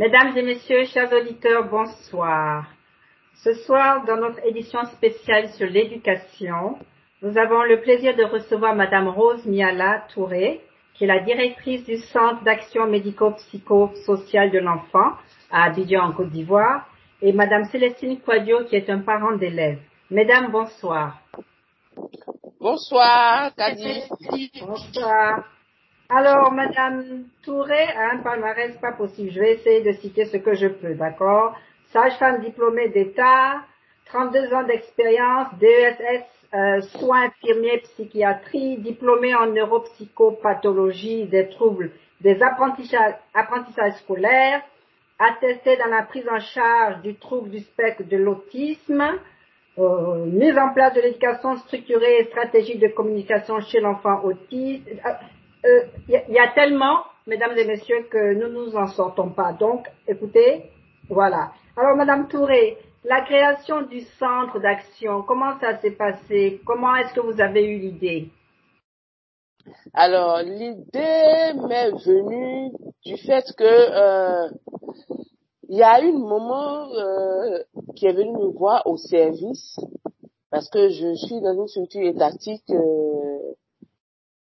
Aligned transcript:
Mesdames 0.00 0.34
et 0.34 0.40
messieurs, 0.40 0.86
chers 0.86 1.12
auditeurs, 1.12 1.68
bonsoir. 1.68 2.64
Ce 3.44 3.52
soir, 3.52 4.02
dans 4.06 4.16
notre 4.16 4.42
édition 4.46 4.82
spéciale 4.86 5.50
sur 5.50 5.68
l'éducation, 5.68 6.78
nous 7.20 7.36
avons 7.36 7.64
le 7.64 7.82
plaisir 7.82 8.16
de 8.16 8.24
recevoir 8.24 8.74
Madame 8.74 9.08
Rose 9.08 9.44
Miala 9.44 10.06
Touré, 10.14 10.62
qui 10.94 11.04
est 11.04 11.06
la 11.06 11.18
directrice 11.18 11.84
du 11.84 11.98
Centre 11.98 12.42
d'action 12.44 12.86
médico-psychosociale 12.86 14.50
de 14.50 14.60
l'enfant 14.60 15.18
à 15.50 15.64
Abidjan 15.64 16.00
en 16.00 16.12
Côte 16.12 16.30
d'Ivoire, 16.30 16.88
et 17.20 17.34
Madame 17.34 17.64
Célestine 17.64 18.20
Quadio, 18.20 18.64
qui 18.64 18.76
est 18.76 18.88
un 18.88 19.00
parent 19.00 19.36
d'élève. 19.36 19.80
Mesdames, 20.10 20.50
bonsoir. 20.50 21.18
Bonsoir, 22.58 23.54
Kadi. 23.54 24.00
Bonsoir. 24.66 25.44
Alors, 26.12 26.50
Madame 26.50 27.22
Touré 27.44 27.84
a 27.96 28.10
un 28.14 28.18
palmarès 28.18 28.76
pas 28.78 28.90
possible. 28.90 29.30
Je 29.30 29.38
vais 29.38 29.52
essayer 29.52 29.80
de 29.80 29.92
citer 29.92 30.24
ce 30.24 30.38
que 30.38 30.54
je 30.54 30.66
peux, 30.66 30.94
d'accord? 30.94 31.56
Sage-femme 31.92 32.40
diplômée 32.40 32.88
d'État, 32.88 33.60
32 34.06 34.52
ans 34.52 34.64
d'expérience, 34.64 35.46
DESS, 35.60 36.24
euh, 36.52 36.80
soins 36.98 37.26
infirmiers, 37.26 37.78
psychiatrie, 37.78 38.78
diplômée 38.78 39.36
en 39.36 39.46
neuropsychopathologie 39.46 41.26
des 41.26 41.48
troubles 41.48 41.92
des 42.20 42.42
apprentissages, 42.42 43.94
scolaires, 44.00 44.62
attestée 45.20 45.76
dans 45.76 45.90
la 45.90 46.02
prise 46.02 46.28
en 46.28 46.40
charge 46.40 47.02
du 47.02 47.14
trouble 47.14 47.50
du 47.50 47.60
spectre 47.60 48.02
de 48.02 48.16
l'autisme, 48.16 49.04
euh, 49.78 50.26
mise 50.26 50.58
en 50.58 50.74
place 50.74 50.92
de 50.94 51.02
l'éducation 51.02 51.56
structurée 51.58 52.18
et 52.18 52.24
stratégique 52.24 52.80
de 52.80 52.88
communication 52.88 53.60
chez 53.60 53.78
l'enfant 53.78 54.20
autiste. 54.24 54.88
Il 55.62 56.14
euh, 56.14 56.18
y, 56.28 56.38
a 56.38 56.48
tellement, 56.54 57.04
mesdames 57.26 57.56
et 57.56 57.64
messieurs, 57.64 58.06
que 58.10 58.34
nous 58.34 58.48
nous 58.48 58.76
en 58.76 58.86
sortons 58.86 59.30
pas. 59.30 59.52
Donc, 59.52 59.86
écoutez, 60.08 60.70
voilà. 61.08 61.52
Alors, 61.76 61.96
Madame 61.96 62.28
Touré, 62.28 62.78
la 63.04 63.22
création 63.22 63.82
du 63.82 64.00
centre 64.18 64.58
d'action, 64.58 65.22
comment 65.22 65.58
ça 65.60 65.78
s'est 65.80 65.92
passé? 65.92 66.60
Comment 66.66 66.96
est-ce 66.96 67.14
que 67.14 67.20
vous 67.20 67.40
avez 67.40 67.64
eu 67.64 67.78
l'idée? 67.78 68.28
Alors, 69.92 70.38
l'idée 70.42 71.52
m'est 71.68 71.90
venue 71.90 72.72
du 73.04 73.16
fait 73.18 73.44
que 73.56 73.64
euh, 73.64 74.50
il 75.68 75.76
y 75.76 75.82
a 75.82 76.00
une 76.00 76.20
maman 76.20 76.88
euh, 76.92 77.62
qui 77.96 78.06
est 78.06 78.12
venue 78.12 78.32
me 78.32 78.46
voir 78.46 78.86
au 78.86 78.96
service 78.96 79.78
parce 80.50 80.68
que 80.68 80.88
je 80.88 81.14
suis 81.14 81.40
dans 81.40 81.54
une 81.54 81.68
structure 81.68 82.06
étatique 82.06 82.68
euh, 82.70 83.54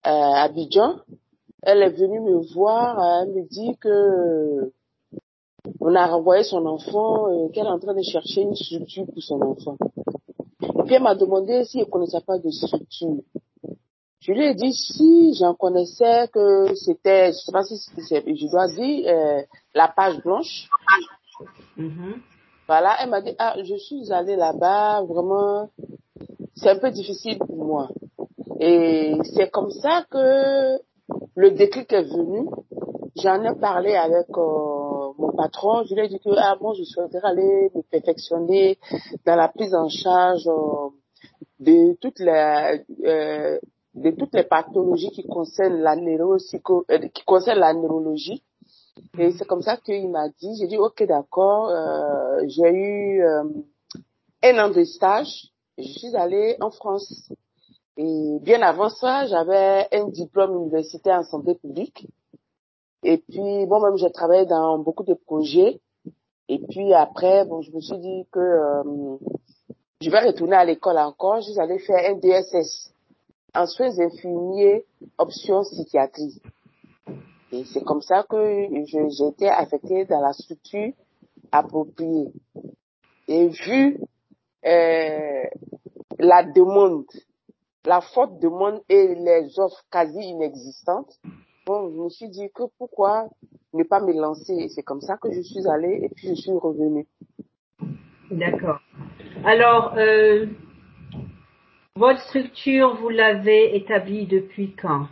à 0.04 0.44
Abidjan. 0.44 0.96
Elle 1.62 1.84
est 1.84 1.90
venue 1.90 2.22
me 2.22 2.54
voir, 2.54 3.24
elle 3.24 3.34
me 3.34 3.48
dit 3.48 3.76
que 3.78 4.72
on 5.82 5.96
a 5.96 6.08
renvoyé 6.08 6.44
son 6.44 6.66
enfant, 6.66 7.28
euh, 7.28 7.50
qu'elle 7.50 7.66
est 7.66 7.70
en 7.70 7.80
train 7.80 7.94
de 7.94 8.02
chercher 8.02 8.42
une 8.42 8.56
structure 8.56 9.06
pour 9.06 9.22
son 9.22 9.42
enfant. 9.42 9.78
Et 10.62 10.84
puis 10.86 10.96
elle 10.96 11.04
m'a 11.04 11.16
demandé 11.16 11.66
si 11.66 11.80
elle 11.80 11.86
ne 11.86 11.90
connaissait 11.90 12.22
pas 12.22 12.38
de 12.38 12.50
structure. 12.50 13.18
Je 14.22 14.34
lui 14.34 14.46
ai 14.46 14.54
dit 14.54 14.74
si 14.74 15.34
j'en 15.36 15.54
connaissais 15.54 16.28
que 16.34 16.74
c'était, 16.76 17.32
je 17.32 17.38
sais 17.38 17.52
pas 17.52 17.64
si 17.64 17.76
je 17.76 18.52
dois 18.52 18.68
dire, 18.68 19.08
euh, 19.08 19.42
la 19.74 19.88
page 19.88 20.22
blanche. 20.24 20.70
Mm-hmm. 21.78 22.14
Voilà, 22.68 22.98
elle 23.02 23.10
m'a 23.10 23.22
dit, 23.22 23.34
ah, 23.40 23.56
je 23.64 23.76
suis 23.76 24.12
allée 24.12 24.36
là-bas, 24.36 25.02
vraiment, 25.04 25.70
c'est 26.56 26.70
un 26.70 26.78
peu 26.78 26.92
difficile 26.92 27.40
pour 27.40 27.56
moi. 27.66 27.90
Et 28.60 29.18
c'est 29.36 29.50
comme 29.50 29.72
ça 29.72 30.06
que 30.12 30.78
le 31.36 31.52
déclic 31.52 31.92
est 31.94 32.04
venu. 32.04 32.50
J'en 33.16 33.42
ai 33.44 33.58
parlé 33.58 33.96
avec 33.96 34.28
euh, 34.38 35.14
mon 35.18 35.32
patron. 35.34 35.84
Je 35.84 35.96
lui 35.96 36.06
ai 36.06 36.08
dit 36.10 36.20
que 36.20 36.30
ah 36.38 36.58
bon, 36.60 36.74
je 36.74 36.84
souhaiterais 36.84 37.28
aller 37.28 37.72
me 37.74 37.82
perfectionner 37.84 38.78
dans 39.26 39.36
la 39.36 39.48
prise 39.48 39.74
en 39.74 39.88
charge 39.88 40.48
euh, 40.48 40.90
de 41.60 41.98
toutes 42.02 42.20
les 42.20 42.84
euh, 43.06 43.60
de 43.96 44.12
toutes 44.12 44.34
les 44.36 44.44
pathologies 44.44 45.12
qui 45.12 45.24
concernent 45.26 45.82
la 45.82 45.96
neuropsycho, 45.96 46.86
euh, 46.92 47.00
qui 47.14 47.24
concernent 47.24 47.60
la 47.60 47.74
neurologie. 47.74 48.44
Et 49.18 49.32
c'est 49.32 49.46
comme 49.46 49.62
ça 49.62 49.78
qu'il 49.78 50.10
m'a 50.10 50.28
dit. 50.30 50.56
J'ai 50.60 50.68
dit 50.68 50.78
ok 50.78 51.04
d'accord. 51.04 51.72
J'ai 52.48 52.70
eu 52.70 53.24
un 54.44 54.60
an 54.60 54.70
de 54.70 54.84
stage. 54.84 55.48
Je 55.78 55.88
suis 55.88 56.16
allée 56.16 56.58
en 56.60 56.70
France. 56.70 57.32
Et 58.02 58.40
bien 58.40 58.62
avant 58.62 58.88
ça, 58.88 59.26
j'avais 59.26 59.86
un 59.92 60.08
diplôme 60.08 60.56
universitaire 60.56 61.20
en 61.20 61.24
santé 61.24 61.56
publique. 61.56 62.08
Et 63.04 63.18
puis, 63.18 63.66
bon, 63.66 63.82
même 63.82 63.98
j'ai 63.98 64.10
travaillé 64.10 64.46
dans 64.46 64.80
beaucoup 64.80 65.04
de 65.04 65.16
projets. 65.16 65.82
Et 66.48 66.60
puis 66.60 66.94
après, 66.94 67.44
bon, 67.44 67.62
je 67.62 67.74
me 67.74 67.82
suis 67.82 67.98
dit 67.98 68.26
que 68.32 68.40
euh, 68.40 69.18
je 70.00 70.10
vais 70.10 70.26
retourner 70.26 70.56
à 70.56 70.64
l'école 70.64 70.98
encore. 70.98 71.42
Je 71.42 71.52
vais 71.68 71.80
faire 71.80 72.10
un 72.10 72.16
DSS 72.16 72.94
en 73.54 73.66
soins 73.66 74.00
infirmiers, 74.00 74.86
option 75.18 75.64
psychiatrie. 75.64 76.42
Et 77.52 77.66
c'est 77.66 77.84
comme 77.84 78.02
ça 78.02 78.24
que 78.24 78.70
j'ai 78.86 79.28
été 79.28 79.50
affectée 79.50 80.06
dans 80.06 80.22
la 80.22 80.32
structure 80.32 80.94
appropriée. 81.52 82.32
Et 83.28 83.50
vu 83.50 84.00
euh, 84.66 85.44
la 86.18 86.44
demande 86.44 87.04
la 87.90 88.02
forte 88.02 88.40
demande 88.40 88.84
et 88.88 89.16
les 89.16 89.60
offres 89.60 89.84
quasi 89.92 90.20
inexistantes, 90.20 91.20
bon, 91.66 91.90
je 91.92 92.00
me 92.04 92.10
suis 92.10 92.30
dit 92.30 92.52
que 92.54 92.64
pourquoi 92.78 93.28
ne 93.74 93.84
pas 93.84 94.00
me 94.00 94.14
lancer? 94.14 94.54
Et 94.54 94.70
c'est 94.70 94.84
comme 94.84 95.02
ça 95.02 95.18
que 95.18 95.32
je 95.32 95.42
suis 95.42 95.68
allée 95.68 96.02
et 96.04 96.10
puis 96.10 96.28
je 96.30 96.36
suis 96.36 96.52
revenue. 96.52 97.08
D'accord. 98.30 98.80
Alors, 99.44 99.96
euh, 99.98 100.46
votre 101.96 102.22
structure, 102.28 102.96
vous 103.02 103.10
l'avez 103.10 103.76
établie 103.76 104.28
depuis 104.28 104.76
quand? 104.76 105.08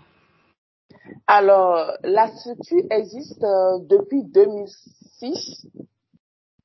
Alors, 1.25 1.93
la 2.03 2.27
structure 2.27 2.85
existe 2.91 3.43
euh, 3.43 3.79
depuis 3.89 4.23
2006, 4.23 5.67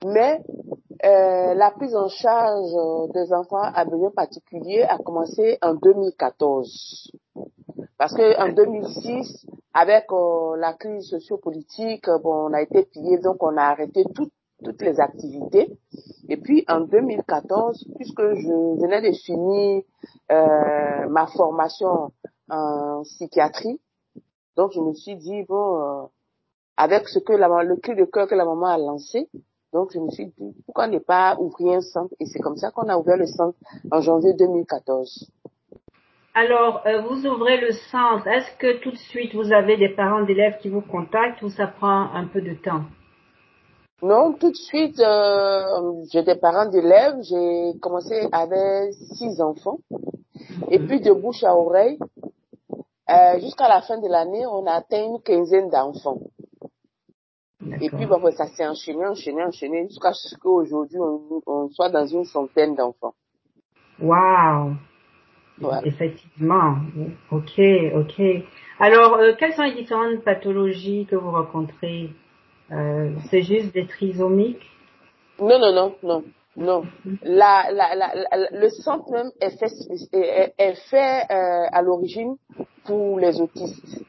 mais 0.04 0.42
euh, 1.04 1.54
la 1.54 1.72
prise 1.72 1.96
en 1.96 2.08
charge 2.08 2.74
euh, 2.74 3.08
des 3.12 3.32
enfants 3.32 3.60
à 3.60 3.84
besoins 3.84 4.12
particuliers 4.12 4.82
a 4.82 4.98
commencé 4.98 5.58
en 5.60 5.74
2014. 5.74 7.10
Parce 7.98 8.14
que 8.14 8.40
en 8.40 8.52
2006, 8.52 9.46
avec 9.74 10.04
euh, 10.12 10.56
la 10.58 10.74
crise 10.74 11.08
sociopolitique, 11.08 12.08
bon, 12.22 12.50
on 12.50 12.52
a 12.52 12.62
été 12.62 12.84
pillé, 12.84 13.18
donc 13.18 13.42
on 13.42 13.56
a 13.56 13.62
arrêté 13.62 14.04
toutes 14.14 14.82
les 14.82 15.00
activités. 15.00 15.76
Et 16.28 16.36
puis 16.36 16.64
en 16.68 16.82
2014, 16.82 17.84
puisque 17.96 18.22
je 18.22 18.80
venais 18.80 19.02
de 19.02 19.12
finir 19.16 19.82
ma 20.30 21.26
formation 21.26 22.12
en 22.48 23.02
psychiatrie, 23.02 23.80
donc 24.56 24.70
je 24.72 24.80
me 24.80 24.94
suis 24.94 25.16
dit 25.16 25.42
bon, 25.48 26.08
avec 26.76 27.08
ce 27.08 27.18
que 27.18 27.32
la, 27.32 27.48
le 27.64 27.76
cri 27.76 27.96
de 27.96 28.04
cœur 28.04 28.28
que 28.28 28.36
la 28.36 28.44
maman 28.44 28.66
a 28.66 28.78
lancé, 28.78 29.28
donc, 29.72 29.90
je 29.94 29.98
me 29.98 30.10
suis 30.10 30.26
dit, 30.26 30.54
pourquoi 30.66 30.86
ne 30.86 30.98
pas 30.98 31.36
ouvrir 31.38 31.78
un 31.78 31.80
centre? 31.80 32.14
Et 32.20 32.26
c'est 32.26 32.40
comme 32.40 32.56
ça 32.56 32.70
qu'on 32.70 32.88
a 32.88 32.96
ouvert 32.96 33.16
le 33.16 33.26
centre 33.26 33.56
en 33.90 34.00
janvier 34.00 34.34
2014. 34.34 35.30
Alors, 36.34 36.82
euh, 36.86 37.02
vous 37.02 37.26
ouvrez 37.26 37.60
le 37.60 37.72
centre. 37.90 38.26
Est-ce 38.26 38.56
que 38.58 38.78
tout 38.80 38.90
de 38.90 38.96
suite, 38.96 39.34
vous 39.34 39.52
avez 39.52 39.76
des 39.76 39.90
parents 39.90 40.24
d'élèves 40.24 40.58
qui 40.58 40.68
vous 40.68 40.82
contactent 40.82 41.42
ou 41.42 41.48
ça 41.48 41.66
prend 41.66 42.12
un 42.14 42.26
peu 42.26 42.42
de 42.42 42.54
temps? 42.54 42.84
Non, 44.02 44.32
tout 44.32 44.50
de 44.50 44.56
suite, 44.56 44.98
euh, 45.00 46.04
j'ai 46.12 46.22
des 46.22 46.34
parents 46.34 46.68
d'élèves. 46.68 47.16
J'ai 47.22 47.78
commencé 47.80 48.28
avec 48.32 48.92
six 49.16 49.40
enfants. 49.40 49.78
Et 50.70 50.78
puis, 50.78 51.00
de 51.00 51.12
bouche 51.12 51.44
à 51.44 51.56
oreille, 51.56 51.98
euh, 53.10 53.40
jusqu'à 53.40 53.68
la 53.68 53.80
fin 53.80 53.98
de 53.98 54.08
l'année, 54.08 54.44
on 54.46 54.66
a 54.66 54.72
atteint 54.72 55.04
une 55.04 55.20
quinzaine 55.22 55.70
d'enfants. 55.70 56.18
Et 57.80 57.90
puis, 57.90 58.06
bon, 58.06 58.20
ça 58.32 58.46
s'est 58.46 58.66
enchaîné, 58.66 59.06
enchaîné, 59.06 59.42
enchaîné, 59.44 59.86
jusqu'à 59.88 60.12
ce 60.12 60.36
qu'aujourd'hui, 60.36 60.98
on, 60.98 61.40
on, 61.46 61.68
soit 61.68 61.90
dans 61.90 62.06
une 62.06 62.24
centaine 62.24 62.74
d'enfants. 62.74 63.14
Wow! 64.00 64.72
Effectivement. 65.84 66.76
Ok, 67.30 67.60
ok. 67.94 68.20
Alors, 68.80 69.14
euh, 69.14 69.32
quelles 69.38 69.52
sont 69.52 69.62
les 69.62 69.74
différentes 69.74 70.24
pathologies 70.24 71.06
que 71.06 71.14
vous 71.14 71.30
rencontrez? 71.30 72.10
Euh, 72.72 73.10
C'est 73.30 73.42
juste 73.42 73.72
des 73.72 73.86
trisomiques? 73.86 74.68
Non, 75.38 75.58
non, 75.60 75.72
non, 75.72 75.94
non, 76.02 76.24
non. 76.56 76.82
La, 77.22 77.70
la, 77.70 77.94
la, 77.94 78.10
le 78.50 78.68
centre 78.70 79.08
même 79.12 79.30
est 79.40 79.56
fait, 79.56 79.70
est, 80.58 80.74
fait 80.90 81.26
euh, 81.30 81.66
à 81.70 81.82
l'origine 81.82 82.36
pour 82.84 83.20
les 83.20 83.40
autistes. 83.40 84.04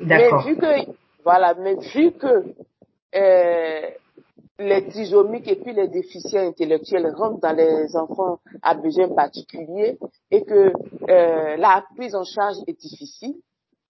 D'accord. 0.00 0.44
Mais 0.46 0.52
vu 0.52 0.60
que, 0.60 0.90
voilà, 1.24 1.54
mais 1.54 1.74
vu 1.92 2.12
que 2.12 2.44
euh, 3.14 3.90
les 4.58 4.86
trisomiques 4.88 5.48
et 5.48 5.56
puis 5.56 5.72
les 5.72 5.88
déficients 5.88 6.46
intellectuels 6.46 7.12
rentrent 7.16 7.40
dans 7.40 7.56
les 7.56 7.96
enfants 7.96 8.38
à 8.62 8.74
besoins 8.74 9.08
particuliers 9.08 9.98
et 10.30 10.44
que 10.44 10.72
euh, 11.10 11.56
la 11.56 11.84
prise 11.96 12.14
en 12.14 12.24
charge 12.24 12.56
est 12.66 12.78
difficile. 12.78 13.34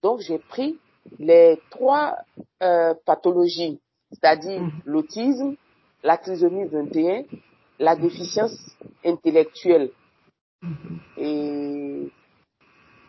Donc 0.01 0.19
j'ai 0.19 0.39
pris 0.39 0.77
les 1.19 1.59
trois 1.69 2.17
euh, 2.63 2.93
pathologies 3.05 3.79
c'est-à-dire 4.11 4.61
mhm. 4.61 4.71
l'autisme, 4.85 5.55
la 6.03 6.17
trisomie 6.17 6.65
21, 6.65 7.23
la 7.79 7.95
déficience 7.95 8.55
intellectuelle. 9.03 9.91
Mhm. 10.61 10.99
Et 11.17 12.11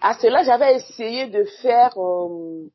à 0.01 0.15
cela, 0.15 0.43
j'avais 0.43 0.77
essayé 0.77 1.29
de 1.29 1.45
faire 1.63 1.97
euh, 1.99 2.69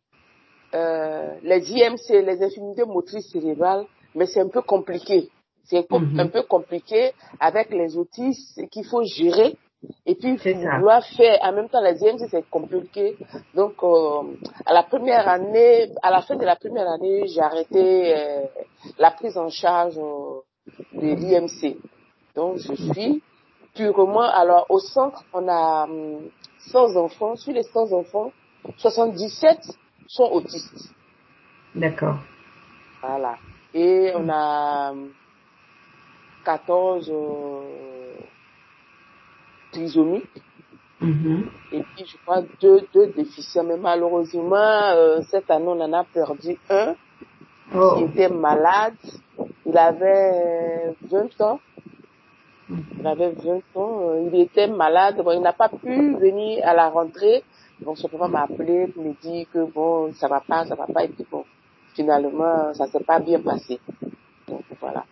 euh, 0.73 1.35
les 1.43 1.71
IMC, 1.71 2.09
les 2.09 2.43
infinités 2.43 2.85
motrices 2.85 3.29
cérébrales, 3.31 3.85
mais 4.15 4.25
c'est 4.25 4.41
un 4.41 4.47
peu 4.47 4.61
compliqué. 4.61 5.29
C'est 5.65 5.89
mhm. 5.89 6.19
un 6.19 6.27
peu 6.27 6.43
compliqué 6.43 7.11
avec 7.39 7.69
les 7.71 7.97
outils 7.97 8.37
qu'il 8.71 8.85
faut 8.85 9.03
gérer. 9.03 9.55
Et 10.05 10.13
puis, 10.13 10.35
vouloir 10.35 11.03
faire 11.17 11.39
en 11.41 11.53
même 11.53 11.67
temps 11.67 11.81
les 11.81 12.03
IMC, 12.03 12.27
c'est 12.29 12.47
compliqué. 12.49 13.17
Donc, 13.55 13.73
euh, 13.83 14.21
à 14.65 14.73
la 14.73 14.83
première 14.83 15.27
année, 15.27 15.89
à 16.03 16.11
la 16.11 16.21
fin 16.21 16.35
de 16.35 16.45
la 16.45 16.55
première 16.55 16.87
année, 16.87 17.25
j'ai 17.27 17.41
arrêté 17.41 18.15
euh, 18.15 18.43
la 18.99 19.11
prise 19.11 19.37
en 19.37 19.49
charge 19.49 19.95
de 19.95 21.15
l'IMC. 21.15 21.77
Donc, 22.35 22.57
je 22.57 22.73
suis 22.73 23.23
purement, 23.73 24.21
alors 24.21 24.65
au 24.69 24.79
centre, 24.79 25.23
on 25.33 25.47
a 25.47 25.87
100 26.71 26.95
enfants. 26.97 27.35
Sur 27.35 27.53
les 27.53 27.63
100 27.63 27.91
enfants, 27.93 28.31
77 28.77 29.57
sont 30.11 30.29
autistes. 30.31 30.93
D'accord. 31.73 32.19
Voilà. 33.01 33.37
Et 33.73 34.11
on 34.15 34.27
a 34.29 34.93
14 36.43 37.09
euh, 37.09 37.61
trisomiques. 39.71 40.25
Mm-hmm. 41.01 41.43
Et 41.71 41.81
puis, 41.81 42.05
je 42.05 42.17
crois, 42.17 42.43
deux, 42.59 42.87
deux 42.93 43.07
déficients. 43.07 43.63
Mais 43.63 43.77
malheureusement, 43.77 44.55
euh, 44.55 45.21
cette 45.31 45.49
année, 45.49 45.67
on 45.67 45.79
en 45.79 45.93
a 45.93 46.03
perdu 46.03 46.57
un 46.69 46.95
oh. 47.73 47.95
qui 47.97 48.03
était 48.03 48.29
malade. 48.29 48.95
Il 49.65 49.77
avait 49.77 50.93
20 51.09 51.41
ans. 51.41 51.59
Il 52.69 53.07
avait 53.07 53.31
20 53.31 53.61
ans. 53.75 54.09
Euh, 54.09 54.29
il 54.31 54.41
était 54.41 54.67
malade. 54.67 55.21
Bon, 55.23 55.31
il 55.31 55.41
n'a 55.41 55.53
pas 55.53 55.69
pu 55.69 56.15
venir 56.15 56.67
à 56.67 56.73
la 56.73 56.89
rentrée. 56.89 57.43
Bon, 57.81 57.95
son 57.95 58.07
papa 58.09 58.27
m'a 58.27 58.43
appelé 58.43 58.87
pour 58.87 59.03
me 59.03 59.13
dire 59.21 59.47
que 59.51 59.63
bon, 59.71 60.13
ça 60.13 60.27
va 60.27 60.39
pas, 60.41 60.65
ça 60.65 60.75
va 60.75 60.85
pas. 60.85 61.03
Et 61.03 61.07
puis 61.07 61.25
bon, 61.29 61.43
finalement, 61.95 62.73
ça 62.73 62.87
s'est 62.87 63.03
pas 63.03 63.19
bien 63.19 63.41
passé. 63.41 63.79
Donc 64.47 64.63
voilà. 64.79 65.05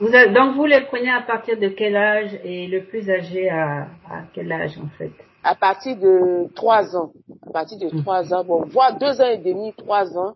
Vous 0.00 0.08
donc 0.08 0.54
vous 0.54 0.66
les 0.66 0.82
prenez 0.82 1.10
à 1.10 1.22
partir 1.22 1.58
de 1.58 1.68
quel 1.68 1.96
âge 1.96 2.38
et 2.44 2.66
le 2.66 2.84
plus 2.84 3.10
âgé 3.10 3.48
à, 3.48 3.88
à 4.08 4.22
quel 4.32 4.52
âge 4.52 4.78
en 4.78 4.88
fait? 4.96 5.12
À 5.42 5.54
partir 5.54 5.96
de 5.96 6.46
trois 6.54 6.94
ans. 6.96 7.12
À 7.48 7.52
partir 7.52 7.78
de 7.78 7.88
trois 8.02 8.22
mmh. 8.22 8.32
ans, 8.34 8.44
bon, 8.44 8.64
voire 8.66 8.98
deux 8.98 9.20
ans 9.20 9.28
et 9.28 9.38
demi, 9.38 9.72
trois 9.72 10.16
ans. 10.18 10.34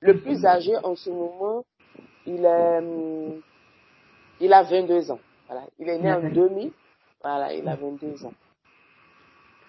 Le 0.00 0.18
plus 0.18 0.44
âgé 0.44 0.72
en 0.82 0.94
ce 0.96 1.10
moment, 1.10 1.64
il 2.26 2.44
est, 2.44 2.78
hum, 2.78 3.40
il 4.40 4.52
a 4.52 4.62
22 4.62 5.10
ans. 5.10 5.20
Voilà. 5.46 5.62
Il 5.78 5.88
est 5.88 5.98
né 5.98 6.12
en 6.12 6.20
2000. 6.20 6.70
Voilà, 7.22 7.52
il 7.52 7.66
a 7.68 7.76
22 7.76 8.24
ans. 8.24 8.32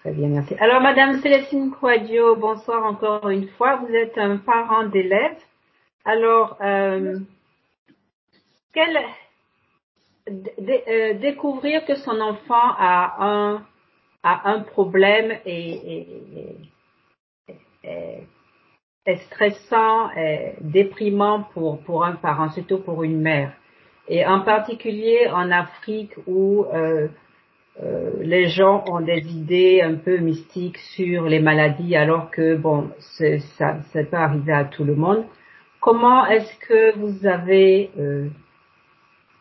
Très 0.02 0.10
bien, 0.10 0.30
merci. 0.30 0.56
Alors, 0.58 0.80
Madame 0.80 1.20
Célestine 1.20 1.70
Quadio, 1.70 2.34
bonsoir 2.34 2.84
encore 2.84 3.30
une 3.30 3.46
fois. 3.50 3.76
Vous 3.76 3.94
êtes 3.94 4.18
un 4.18 4.36
parent 4.36 4.82
d'élève. 4.86 5.36
Alors, 6.04 6.58
euh, 6.60 7.20
euh, 10.28 11.14
découvrir 11.14 11.84
que 11.84 11.94
son 11.94 12.20
enfant 12.20 12.74
a 12.78 13.62
un, 14.24 14.60
problème 14.60 15.38
et, 15.46 16.56
est 19.04 19.16
stressant, 19.26 20.10
déprimant 20.60 21.44
pour, 21.54 21.80
pour 21.82 22.04
un 22.04 22.16
parent, 22.16 22.50
surtout 22.50 22.78
pour 22.78 23.04
une 23.04 23.20
mère. 23.20 23.52
Et 24.08 24.26
en 24.26 24.40
particulier 24.40 25.28
en 25.32 25.52
Afrique 25.52 26.14
où 26.26 26.66
euh, 26.74 27.06
euh, 27.80 28.10
les 28.20 28.48
gens 28.48 28.84
ont 28.88 29.00
des 29.00 29.20
idées 29.30 29.80
un 29.82 29.94
peu 29.94 30.18
mystiques 30.18 30.78
sur 30.94 31.24
les 31.24 31.40
maladies 31.40 31.96
alors 31.96 32.30
que 32.30 32.54
bon, 32.56 32.90
ça, 32.98 33.82
ça 33.92 34.04
peut 34.04 34.16
arriver 34.16 34.52
à 34.52 34.64
tout 34.64 34.84
le 34.84 34.94
monde. 34.94 35.24
Comment 35.80 36.26
est-ce 36.26 36.58
que 36.66 36.98
vous 36.98 37.26
avez 37.26 37.90
euh, 37.98 38.28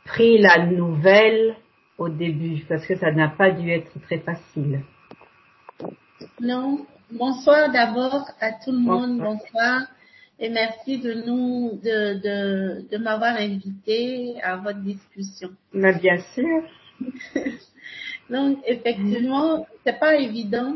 pris 0.06 0.38
la 0.38 0.66
nouvelle 0.66 1.56
au 1.98 2.08
début? 2.08 2.64
Parce 2.70 2.86
que 2.86 2.96
ça 2.96 3.12
n'a 3.12 3.28
pas 3.28 3.52
dû 3.52 3.70
être 3.70 3.92
très 4.04 4.20
facile. 4.20 4.82
Non. 6.40 6.86
Bonsoir 7.12 7.70
d'abord 7.72 8.26
à 8.40 8.54
tout 8.54 8.72
le 8.72 8.80
monde. 8.80 9.20
Bonsoir. 9.20 9.82
Et 10.40 10.50
merci 10.50 10.98
de 10.98 11.14
nous, 11.14 11.80
de, 11.84 12.20
de, 12.22 12.90
de 12.90 12.98
m'avoir 12.98 13.36
invité 13.36 14.42
à 14.42 14.56
votre 14.56 14.80
discussion. 14.80 15.50
Mais 15.74 15.94
bien 16.00 16.18
sûr. 16.34 16.64
Donc, 18.30 18.60
effectivement, 18.66 19.66
c'est 19.84 20.00
pas 20.00 20.16
évident 20.16 20.76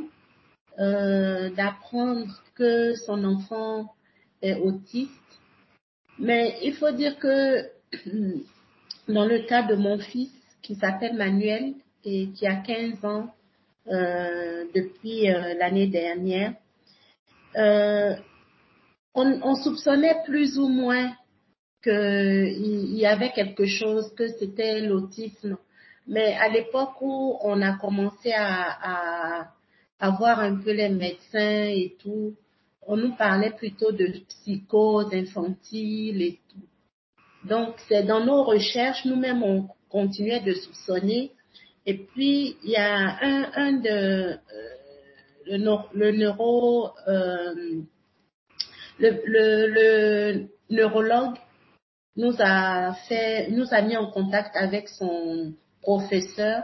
euh, 0.79 1.49
d'apprendre 1.51 2.43
que 2.55 2.95
son 2.95 3.23
enfant 3.23 3.93
est 4.41 4.55
autiste. 4.55 5.11
Mais 6.19 6.57
il 6.63 6.73
faut 6.73 6.91
dire 6.91 7.17
que 7.17 7.69
dans 9.07 9.25
le 9.25 9.39
cas 9.47 9.63
de 9.63 9.75
mon 9.75 9.99
fils 9.99 10.31
qui 10.61 10.75
s'appelle 10.75 11.15
Manuel 11.15 11.75
et 12.03 12.29
qui 12.29 12.47
a 12.47 12.55
15 12.55 13.05
ans 13.05 13.33
euh, 13.87 14.65
depuis 14.73 15.29
euh, 15.29 15.53
l'année 15.59 15.87
dernière, 15.87 16.53
euh, 17.55 18.15
on, 19.13 19.41
on, 19.43 19.55
soupçonnait 19.55 20.23
plus 20.25 20.57
ou 20.57 20.67
moins 20.67 21.13
qu'il 21.83 22.95
y 22.97 23.05
avait 23.05 23.31
quelque 23.31 23.65
chose, 23.65 24.11
que 24.15 24.27
c'était 24.27 24.81
l'autisme. 24.81 25.57
Mais 26.07 26.35
à 26.35 26.49
l'époque 26.49 27.01
où 27.01 27.37
on 27.41 27.61
a 27.61 27.77
commencé 27.77 28.31
à, 28.31 29.41
à, 29.41 29.47
à 29.99 30.09
voir 30.11 30.39
un 30.39 30.55
peu 30.55 30.71
les 30.71 30.89
médecins 30.89 31.65
et 31.65 31.95
tout, 31.99 32.35
on 32.87 32.97
nous 32.97 33.15
parlait 33.15 33.51
plutôt 33.51 33.91
de 33.91 34.07
psychose 34.29 35.13
infantile 35.13 36.21
et 36.21 36.39
tout. 36.49 37.47
Donc, 37.47 37.75
c'est 37.87 38.03
dans 38.03 38.23
nos 38.23 38.43
recherches, 38.43 39.05
nous-mêmes, 39.05 39.43
on 39.43 39.67
continuait 39.89 40.41
de 40.41 40.53
soupçonner. 40.53 41.31
Et 41.85 41.95
puis, 41.97 42.57
il 42.63 42.69
y 42.71 42.75
a 42.75 43.17
un, 43.21 43.51
un 43.55 43.73
de 43.73 43.89
euh, 43.89 44.37
le, 45.45 45.57
le, 45.93 46.11
neuro, 46.11 46.89
euh, 47.07 47.53
le, 48.99 49.09
le, 49.25 49.67
le, 49.67 50.47
neurologue 50.69 51.37
nous 52.15 52.35
a 52.39 52.93
fait, 53.07 53.49
nous 53.51 53.67
a 53.71 53.81
mis 53.81 53.97
en 53.97 54.09
contact 54.09 54.55
avec 54.55 54.89
son 54.89 55.53
professeur 55.85 56.63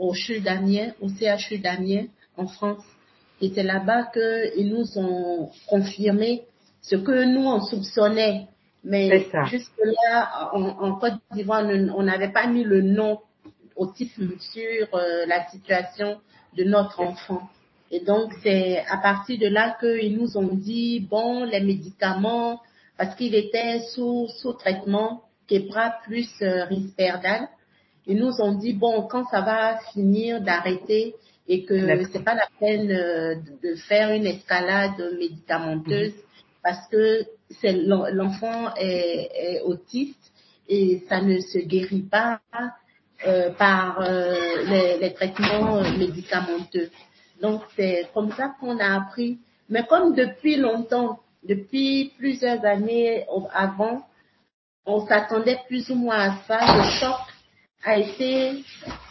au 0.00 0.14
CHU 0.14 0.40
d'Amiens, 0.40 0.92
au 1.00 1.08
CHU 1.08 1.58
d'Amiens 1.58 2.06
en 2.36 2.46
France. 2.46 2.84
Et 3.40 3.52
c'est 3.54 3.62
là-bas 3.62 4.10
qu'ils 4.14 4.68
nous 4.68 4.98
ont 4.98 5.50
confirmé 5.66 6.44
ce 6.80 6.96
que 6.96 7.24
nous 7.24 7.46
on 7.46 7.60
soupçonnait 7.60 8.48
mais 8.86 9.26
jusque-là, 9.46 10.50
en, 10.52 10.94
Côte 11.00 11.14
d'Ivoire, 11.32 11.64
on 11.96 12.04
n'avait 12.04 12.30
pas 12.30 12.46
mis 12.46 12.62
le 12.62 12.82
nom 12.82 13.18
autisme 13.74 14.30
sur 14.38 14.94
euh, 14.94 15.26
la 15.26 15.48
situation 15.48 16.20
de 16.56 16.62
notre 16.62 17.00
enfant. 17.00 17.42
Et 17.90 18.00
donc, 18.00 18.32
c'est 18.44 18.84
à 18.88 18.96
partir 18.98 19.38
de 19.40 19.48
là 19.48 19.76
qu'ils 19.80 20.16
nous 20.16 20.36
ont 20.38 20.54
dit, 20.54 21.00
bon, 21.00 21.44
les 21.44 21.60
médicaments, 21.60 22.60
parce 22.96 23.16
qu'il 23.16 23.34
était 23.34 23.80
sous, 23.92 24.28
sous 24.40 24.52
traitement, 24.52 25.22
Kepra 25.48 25.96
plus 26.04 26.30
euh, 26.42 26.64
Risperdal, 26.64 27.48
ils 28.06 28.18
nous 28.18 28.40
ont 28.40 28.52
dit, 28.52 28.72
bon, 28.72 29.02
quand 29.02 29.24
ça 29.26 29.40
va 29.40 29.78
finir 29.92 30.40
d'arrêter 30.40 31.14
et 31.48 31.64
que 31.64 31.76
c'est 32.12 32.24
pas 32.24 32.34
la 32.34 32.48
peine 32.58 32.90
euh, 32.90 33.34
de 33.62 33.74
faire 33.74 34.12
une 34.12 34.26
escalade 34.26 35.14
médicamenteuse, 35.18 36.12
mhm. 36.12 36.22
parce 36.62 36.86
que 36.88 37.24
c'est 37.60 37.72
l'enfant 37.72 38.74
est, 38.76 39.60
autiste 39.64 40.32
et 40.68 41.04
ça 41.08 41.20
ne 41.20 41.38
se 41.38 41.58
guérit 41.58 42.02
pas 42.02 42.40
euh, 43.26 43.50
par 43.50 44.00
euh, 44.00 44.34
les, 44.68 44.98
les, 44.98 45.14
traitements 45.14 45.80
médicamenteux. 45.96 46.90
Donc 47.40 47.62
c'est 47.76 48.08
comme 48.12 48.32
ça 48.32 48.52
qu'on 48.60 48.78
a 48.78 48.96
appris. 48.96 49.38
Mais 49.68 49.84
comme 49.86 50.14
depuis 50.14 50.56
longtemps, 50.56 51.20
depuis 51.44 52.12
plusieurs 52.18 52.64
années 52.64 53.24
avant, 53.52 54.04
on 54.84 55.06
s'attendait 55.06 55.58
plus 55.68 55.88
ou 55.90 55.94
moins 55.94 56.30
à 56.30 56.36
ça, 56.46 56.58
le 56.76 56.82
choc 57.00 57.35
a 57.84 57.98
été 57.98 58.64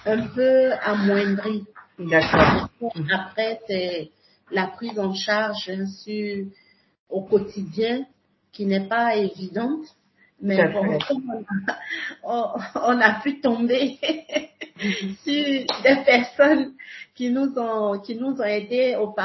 un 0.06 0.28
peu 0.28 0.72
amoindri. 0.82 1.66
D'accord. 1.98 2.70
Après, 3.12 3.60
c'est 3.68 4.12
la 4.52 4.68
prise 4.68 5.00
en 5.00 5.14
charge 5.14 5.72
sûr 6.04 6.46
au 7.10 7.22
quotidien 7.22 8.06
qui 8.52 8.66
n'est 8.66 8.88
pas 8.88 9.16
évidente. 9.16 9.86
Mais 10.42 10.60
on, 12.24 13.02
a, 13.02 13.22
pu 13.24 13.40
tomber 13.40 13.98
sur 15.24 15.66
des 15.84 16.04
personnes 16.06 16.74
qui 17.16 17.30
nous 17.30 17.58
ont 17.58 18.00
qui 18.00 18.16
nous 18.16 18.36
ont 18.42 18.44
aidés 18.44 18.98
au, 19.00 19.16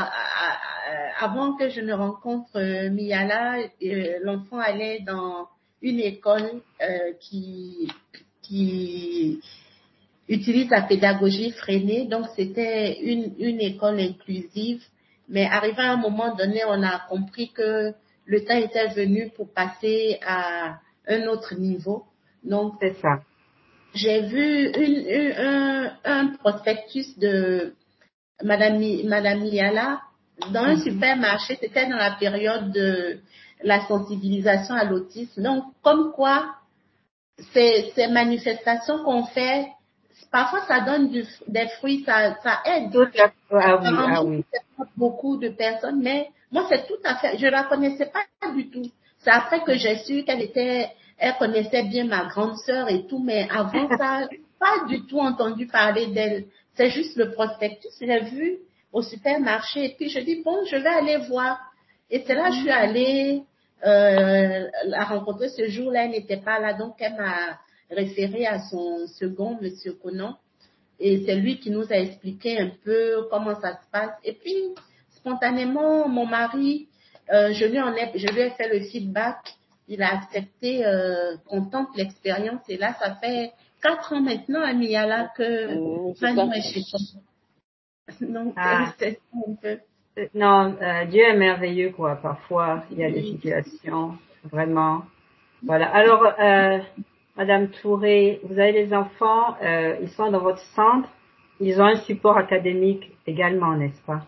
avant 1.20 1.54
que 1.54 1.68
je 1.68 1.80
ne 1.80 1.92
rencontre 1.92 2.56
euh, 2.56 2.90
Miyala, 2.90 3.58
euh, 3.58 4.18
l'enfant 4.22 4.58
allait 4.58 5.00
dans 5.00 5.48
une 5.82 6.00
école 6.00 6.62
euh, 6.82 7.12
qui, 7.20 7.90
qui 8.50 9.40
utilise 10.28 10.68
la 10.70 10.82
pédagogie 10.82 11.52
freinée. 11.52 12.06
Donc, 12.06 12.26
c'était 12.36 13.00
une, 13.00 13.34
une 13.38 13.60
école 13.60 14.00
inclusive. 14.00 14.82
Mais 15.28 15.44
arrivé 15.46 15.78
à 15.82 15.92
un 15.92 15.96
moment 15.96 16.34
donné, 16.34 16.62
on 16.66 16.82
a 16.82 16.98
compris 17.08 17.50
que 17.52 17.92
le 18.26 18.44
temps 18.44 18.56
était 18.56 18.88
venu 18.88 19.30
pour 19.36 19.52
passer 19.52 20.18
à 20.26 20.78
un 21.06 21.26
autre 21.28 21.54
niveau. 21.54 22.04
Donc, 22.44 22.74
C'est 22.80 22.96
ça. 23.00 23.20
j'ai 23.94 24.22
vu 24.22 24.70
une, 24.70 24.98
une- 25.08 25.34
un, 25.38 25.92
un 26.04 26.26
prospectus 26.38 27.16
de 27.18 27.74
Madame, 28.42 28.80
Madame 29.04 29.42
Liala 29.44 30.00
dans 30.52 30.64
un 30.64 30.76
Mhm. 30.76 30.82
supermarché. 30.82 31.56
C'était 31.60 31.88
dans 31.88 31.96
la 31.96 32.12
période 32.18 32.72
de 32.72 33.18
la 33.62 33.86
sensibilisation 33.86 34.74
à 34.74 34.84
l'autisme. 34.84 35.42
Donc, 35.42 35.64
comme 35.82 36.12
quoi, 36.12 36.56
ces, 37.52 37.92
ces 37.94 38.06
manifestations 38.08 39.02
qu'on 39.04 39.24
fait, 39.26 39.66
parfois 40.30 40.60
ça 40.66 40.80
donne 40.80 41.08
du- 41.10 41.26
des 41.48 41.68
fruits, 41.78 42.02
ça, 42.04 42.36
ça 42.42 42.60
aide. 42.66 42.92
Tout 42.92 43.02
à 43.20 43.30
Ah 43.52 43.76
oui, 43.80 43.88
Apparemment, 43.88 44.14
ah 44.16 44.24
oui. 44.24 44.44
c'est 44.52 44.60
pas 44.76 44.84
beaucoup 44.96 45.36
de 45.36 45.48
personnes, 45.48 46.00
mais 46.02 46.28
moi, 46.52 46.66
c'est 46.68 46.86
tout 46.86 46.98
à 47.04 47.16
fait, 47.16 47.38
je 47.38 47.46
la 47.46 47.64
connaissais 47.64 48.06
pas 48.06 48.52
du 48.52 48.70
tout. 48.70 48.86
C'est 49.18 49.30
après 49.30 49.60
que 49.62 49.74
j'ai 49.74 49.96
su 49.98 50.24
qu'elle 50.24 50.40
était, 50.42 50.88
elle 51.18 51.34
connaissait 51.38 51.82
bien 51.84 52.04
ma 52.04 52.24
grande 52.26 52.56
sœur 52.58 52.88
et 52.88 53.06
tout, 53.06 53.18
mais 53.22 53.48
avant 53.50 53.88
ça, 53.96 54.28
pas 54.58 54.84
du 54.88 55.04
tout 55.06 55.18
entendu 55.20 55.66
parler 55.66 56.06
d'elle. 56.08 56.44
C'est 56.74 56.90
juste 56.90 57.16
le 57.16 57.32
prospectus, 57.32 57.90
j'ai 58.00 58.20
vu 58.20 58.58
au 58.92 59.02
supermarché, 59.02 59.84
et 59.84 59.94
puis 59.96 60.08
je 60.08 60.20
dis, 60.20 60.42
bon, 60.44 60.64
je 60.64 60.76
vais 60.76 60.88
aller 60.88 61.16
voir. 61.28 61.58
Et 62.10 62.24
c'est 62.26 62.34
là 62.34 62.48
que 62.48 62.54
je 62.54 62.60
suis 62.60 62.70
allée, 62.70 63.42
euh, 63.86 64.68
la 64.86 65.04
rencontrer 65.04 65.48
ce 65.48 65.68
jour-là, 65.68 66.04
elle 66.04 66.10
n'était 66.12 66.36
pas 66.40 66.58
là, 66.58 66.74
donc 66.74 66.96
elle 67.00 67.14
m'a 67.14 67.58
référé 67.90 68.46
à 68.46 68.58
son 68.60 69.06
second, 69.06 69.58
monsieur 69.60 69.92
Conan. 69.94 70.36
Et 70.98 71.24
c'est 71.24 71.34
lui 71.36 71.58
qui 71.58 71.70
nous 71.70 71.90
a 71.92 71.96
expliqué 71.96 72.58
un 72.60 72.70
peu 72.84 73.26
comment 73.30 73.58
ça 73.60 73.72
se 73.80 73.90
passe. 73.90 74.12
Et 74.22 74.34
puis, 74.34 74.54
spontanément, 75.16 76.06
mon 76.08 76.26
mari, 76.26 76.88
euh, 77.32 77.52
je, 77.52 77.64
lui 77.64 77.80
en 77.80 77.94
ai, 77.94 78.10
je 78.14 78.26
lui 78.32 78.40
ai 78.40 78.50
fait 78.50 78.68
le 78.68 78.80
feedback. 78.84 79.38
Il 79.88 80.02
a 80.02 80.14
accepté, 80.14 80.84
euh, 80.86 81.36
content 81.48 81.84
de 81.92 81.96
l'expérience. 81.98 82.60
Et 82.68 82.76
là, 82.76 82.94
ça 83.00 83.14
fait 83.16 83.52
quatre 83.82 84.12
ans 84.12 84.20
maintenant 84.20 84.62
à 84.62 84.72
Miyala 84.74 85.32
que 85.36 85.74
Mmh, 85.74 86.14
Manu 86.20 86.50
ça. 86.52 86.56
est 86.58 86.72
chez 86.74 86.82
toi. 86.82 87.00
Donc, 88.20 88.54
Ah. 88.56 88.92
c'est 88.98 89.18
un 89.34 89.54
peu. 89.60 89.78
Euh, 90.18 90.26
Non, 90.34 90.76
euh, 90.80 91.04
Dieu 91.06 91.22
est 91.22 91.36
merveilleux, 91.36 91.90
quoi. 91.92 92.16
Parfois, 92.16 92.82
il 92.90 92.98
y 92.98 93.04
a 93.04 93.10
des 93.10 93.22
situations, 93.22 94.16
vraiment. 94.44 95.02
Voilà. 95.62 95.90
Alors, 95.94 96.24
euh, 96.38 96.78
Madame 97.36 97.68
Touré, 97.68 98.40
vous 98.44 98.58
avez 98.58 98.72
les 98.72 98.94
enfants, 98.94 99.56
euh, 99.62 99.96
ils 100.02 100.10
sont 100.10 100.30
dans 100.30 100.40
votre 100.40 100.62
centre. 100.74 101.08
Ils 101.60 101.80
ont 101.80 101.84
un 101.84 101.96
support 102.00 102.38
académique 102.38 103.12
également, 103.26 103.74
n'est-ce 103.76 104.00
pas? 104.02 104.22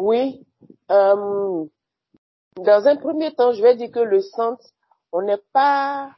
Oui. 0.00 0.44
Euh, 0.90 1.64
dans 2.56 2.86
un 2.86 2.96
premier 2.96 3.34
temps, 3.34 3.52
je 3.52 3.62
vais 3.62 3.76
dire 3.76 3.90
que 3.90 3.98
le 4.00 4.20
centre, 4.20 4.64
on 5.12 5.22
n'est 5.22 5.42
pas 5.52 6.10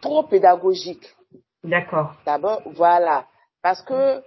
trop 0.00 0.22
pédagogique. 0.22 1.14
D'accord. 1.62 2.14
D'abord, 2.24 2.62
voilà. 2.64 3.26
Parce 3.62 3.82
que 3.82 4.20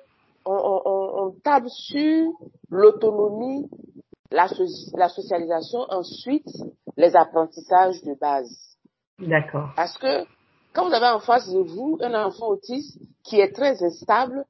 on, 0.45 0.53
on, 0.53 0.81
on- 0.85 1.02
on 1.15 1.31
table 1.43 1.69
sur 1.69 2.31
l'autonomie, 2.69 3.69
la, 4.31 4.47
so- 4.47 4.65
la 4.97 5.09
socialisation, 5.09 5.79
ensuite 5.89 6.47
les 6.97 7.15
apprentissages 7.15 8.01
de 8.03 8.13
base. 8.19 8.49
D'accord. 9.19 9.69
Parce 9.75 9.97
que 9.97 10.25
quand 10.73 10.87
vous 10.87 10.93
avez 10.93 11.07
en 11.07 11.19
face 11.19 11.49
de 11.51 11.59
vous 11.61 11.97
un 12.01 12.13
enfant 12.25 12.47
autiste 12.49 12.99
qui 13.23 13.39
est 13.39 13.51
très 13.51 13.81
instable, 13.83 14.43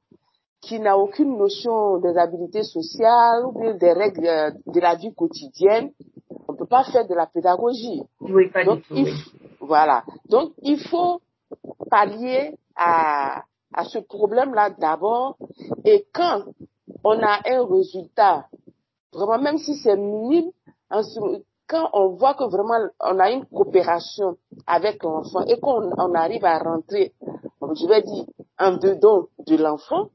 qui 0.60 0.80
n'a 0.80 0.96
aucune 0.96 1.36
notion 1.36 1.98
des 1.98 2.16
habilités 2.16 2.62
sociales 2.62 3.44
ou 3.46 3.52
bien 3.60 3.74
des 3.74 3.92
règles 3.92 4.26
euh, 4.26 4.50
de 4.66 4.80
la 4.80 4.94
vie 4.94 5.14
quotidienne, 5.14 5.90
on 6.48 6.52
ne 6.52 6.56
peut 6.58 6.66
pas 6.66 6.84
faire 6.84 7.06
de 7.06 7.14
la 7.14 7.26
pédagogie. 7.26 8.02
Oui, 8.20 8.48
pas 8.50 8.64
Donc, 8.64 8.78
du 8.78 8.82
tout. 8.84 8.94
il, 8.96 9.04
Oui. 9.04 9.12
voilà. 9.60 10.04
Donc, 10.30 10.52
il 10.62 10.78
faut 10.80 11.20
pallier 11.90 12.56
à, 12.76 13.42
à 13.74 13.84
ce 13.84 13.98
problème-là 13.98 14.70
d'abord. 14.70 15.36
Et 15.84 16.06
quand 16.12 16.44
on 17.02 17.18
a 17.22 17.40
un 17.46 17.66
résultat, 17.66 18.46
vraiment, 19.12 19.38
même 19.38 19.58
si 19.58 19.74
c'est 19.76 19.96
minime, 19.96 20.50
quand 21.66 21.90
on 21.92 22.10
voit 22.10 22.34
que 22.34 22.44
vraiment 22.44 22.88
on 23.00 23.18
a 23.18 23.30
une 23.30 23.46
coopération 23.46 24.36
avec 24.66 25.02
l'enfant 25.02 25.44
et 25.46 25.58
qu'on 25.58 25.90
on 25.96 26.14
arrive 26.14 26.44
à 26.44 26.58
rentrer, 26.58 27.14
je 27.60 27.86
vais 27.86 28.02
dire, 28.02 28.24
en 28.58 28.76
dedans 28.76 29.26
de 29.46 29.56
l'enfant, 29.56 30.10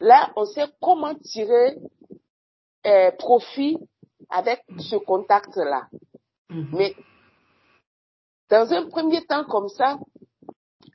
là, 0.00 0.30
on 0.36 0.44
sait 0.44 0.66
comment 0.80 1.14
tirer 1.14 1.78
euh, 2.86 3.10
profit 3.12 3.78
avec 4.30 4.62
ce 4.78 4.96
contact-là. 4.96 5.88
Mhm. 6.50 6.68
Mais 6.72 6.94
dans 8.48 8.72
un 8.72 8.88
premier 8.88 9.24
temps 9.26 9.44
comme 9.44 9.68
ça, 9.68 9.98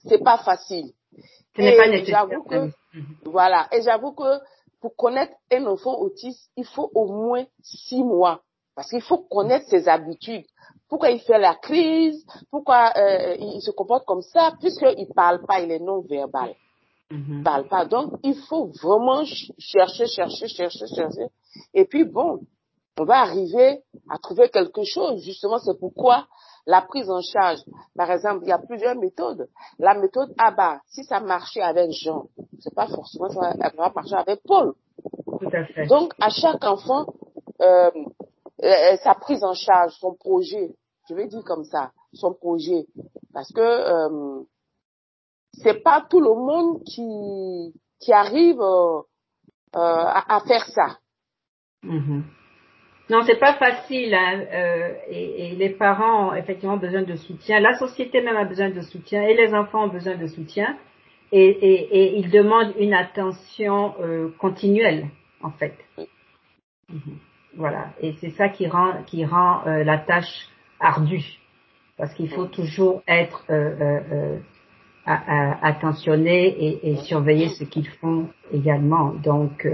c'est 0.07 0.23
pas 0.23 0.37
facile. 0.39 0.91
Ce 1.55 1.61
n'est 1.61 1.75
pas 1.77 1.87
nécessaire. 1.87 2.27
j'avoue 2.29 2.43
que, 2.43 2.71
Mhm. 2.93 3.15
voilà, 3.25 3.67
et 3.71 3.81
j'avoue 3.81 4.13
que 4.13 4.39
pour 4.81 4.95
connaître 4.95 5.33
un 5.51 5.65
enfant 5.67 5.97
autiste, 5.99 6.49
il 6.57 6.65
faut 6.65 6.89
au 6.95 7.07
moins 7.07 7.45
six 7.61 8.03
mois. 8.03 8.41
Parce 8.75 8.89
qu'il 8.89 9.01
faut 9.01 9.19
connaître 9.19 9.67
ses 9.69 9.87
habitudes. 9.87 10.45
Pourquoi 10.89 11.11
il 11.11 11.19
fait 11.19 11.37
la 11.37 11.55
crise, 11.55 12.25
pourquoi 12.49 12.91
euh, 12.97 13.35
il 13.37 13.61
se 13.61 13.71
comporte 13.71 14.05
comme 14.05 14.21
ça, 14.21 14.53
puisqu'il 14.59 15.07
parle 15.13 15.45
pas, 15.45 15.59
il 15.59 15.71
est 15.71 15.79
non 15.79 16.01
verbal. 16.01 16.55
Mhm. 17.11 17.39
Il 17.39 17.43
parle 17.43 17.67
pas. 17.67 17.85
Donc, 17.85 18.13
il 18.23 18.33
faut 18.35 18.71
vraiment 18.81 19.25
ch- 19.25 19.51
chercher, 19.59 20.07
chercher, 20.07 20.47
chercher, 20.47 20.87
chercher. 20.87 21.27
Et 21.73 21.85
puis, 21.85 22.05
bon, 22.05 22.39
on 22.97 23.03
va 23.03 23.19
arriver 23.19 23.81
à 24.09 24.17
trouver 24.17 24.49
quelque 24.49 24.83
chose. 24.83 25.21
Justement, 25.21 25.59
c'est 25.59 25.77
pourquoi 25.79 26.25
la 26.65 26.81
prise 26.81 27.09
en 27.09 27.21
charge, 27.21 27.59
par 27.95 28.09
exemple, 28.11 28.43
il 28.43 28.49
y 28.49 28.51
a 28.51 28.59
plusieurs 28.59 28.95
méthodes. 28.95 29.47
La 29.79 29.95
méthode 29.95 30.33
ABA, 30.37 30.81
si 30.87 31.03
ça 31.03 31.19
marchait 31.19 31.61
avec 31.61 31.91
Jean, 31.91 32.27
c'est 32.59 32.73
pas 32.73 32.87
forcément 32.87 33.29
ça 33.29 33.39
va 33.39 33.53
ça 33.53 33.71
va 33.75 33.91
marcher 33.93 34.15
avec 34.15 34.41
Paul. 34.43 34.73
Tout 35.39 35.49
à 35.51 35.65
fait. 35.65 35.87
Donc, 35.87 36.13
à 36.19 36.29
chaque 36.29 36.63
enfant, 36.63 37.07
euh, 37.61 37.91
euh, 38.63 38.97
sa 39.03 39.15
prise 39.15 39.43
en 39.43 39.53
charge, 39.53 39.93
son 39.99 40.13
projet, 40.13 40.75
je 41.09 41.15
vais 41.15 41.27
dire 41.27 41.43
comme 41.43 41.63
ça, 41.63 41.91
son 42.13 42.33
projet, 42.33 42.85
parce 43.33 43.51
que 43.51 43.61
euh, 43.61 44.43
c'est 45.53 45.81
pas 45.83 46.05
tout 46.09 46.19
le 46.19 46.33
monde 46.33 46.83
qui 46.83 47.73
qui 47.99 48.13
arrive 48.13 48.61
euh, 48.61 48.99
euh, 49.75 49.79
à, 49.79 50.35
à 50.35 50.39
faire 50.41 50.65
ça. 50.67 50.97
Mhm. 51.83 52.23
Non, 53.11 53.23
c'est 53.23 53.39
pas 53.39 53.55
facile. 53.55 54.13
hein, 54.15 54.39
euh, 54.53 54.93
et, 55.09 55.47
et 55.51 55.55
les 55.57 55.69
parents 55.69 56.29
ont 56.29 56.33
effectivement 56.33 56.77
besoin 56.77 57.01
de 57.01 57.15
soutien. 57.17 57.59
La 57.59 57.73
société 57.77 58.21
même 58.21 58.37
a 58.37 58.45
besoin 58.45 58.69
de 58.69 58.79
soutien 58.79 59.23
et 59.23 59.35
les 59.35 59.53
enfants 59.53 59.83
ont 59.83 59.89
besoin 59.89 60.15
de 60.15 60.27
soutien. 60.27 60.77
Et, 61.33 61.45
et, 61.45 61.97
et 61.97 62.17
ils 62.19 62.29
demandent 62.29 62.73
une 62.79 62.93
attention 62.93 63.95
euh, 63.99 64.29
continuelle, 64.37 65.07
en 65.43 65.51
fait. 65.51 65.75
Mhm. 66.87 67.17
Voilà. 67.57 67.89
Et 68.01 68.13
c'est 68.21 68.29
ça 68.29 68.47
qui 68.47 68.67
rend 68.67 69.03
qui 69.05 69.25
rend 69.25 69.61
euh, 69.67 69.83
la 69.83 69.97
tâche 69.97 70.47
ardue, 70.79 71.37
parce 71.97 72.13
qu'il 72.13 72.29
faut 72.29 72.45
toujours 72.45 73.03
être 73.07 73.43
attentionné 75.05 76.87
et, 76.89 76.95
surveiller 77.07 77.49
ce 77.49 77.65
qu'ils 77.65 77.89
font 77.89 78.29
également. 78.53 79.13
Donc 79.15 79.67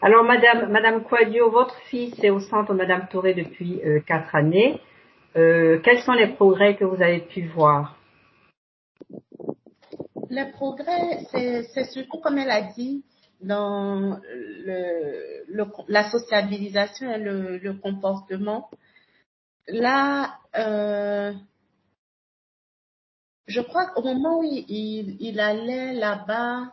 alors, 0.00 0.22
Madame, 0.22 0.70
Madame 0.70 1.02
Quadio, 1.02 1.50
votre 1.50 1.74
fils 1.90 2.14
est 2.22 2.30
au 2.30 2.38
centre 2.38 2.72
Madame 2.72 3.08
Touré 3.08 3.34
depuis 3.34 3.80
euh, 3.84 4.00
quatre 4.00 4.34
années. 4.36 4.80
Euh, 5.36 5.80
quels 5.80 6.00
sont 6.02 6.12
les 6.12 6.28
progrès 6.28 6.76
que 6.76 6.84
vous 6.84 7.02
avez 7.02 7.20
pu 7.20 7.48
voir? 7.48 7.96
Le 10.30 10.52
progrès, 10.52 11.24
c'est 11.32 11.84
surtout, 11.90 12.20
comme 12.20 12.38
elle 12.38 12.50
a 12.50 12.62
dit, 12.72 13.04
dans 13.40 14.20
la 15.88 16.10
sociabilisation 16.10 17.10
et 17.10 17.18
le, 17.18 17.72
comportement. 17.82 18.70
Là, 19.66 20.38
euh, 20.56 21.32
je 23.48 23.60
crois 23.62 23.86
qu'au 23.86 24.02
moment 24.02 24.40
où 24.40 24.44
il 24.44 25.40
allait 25.40 25.94
là-bas, 25.94 26.72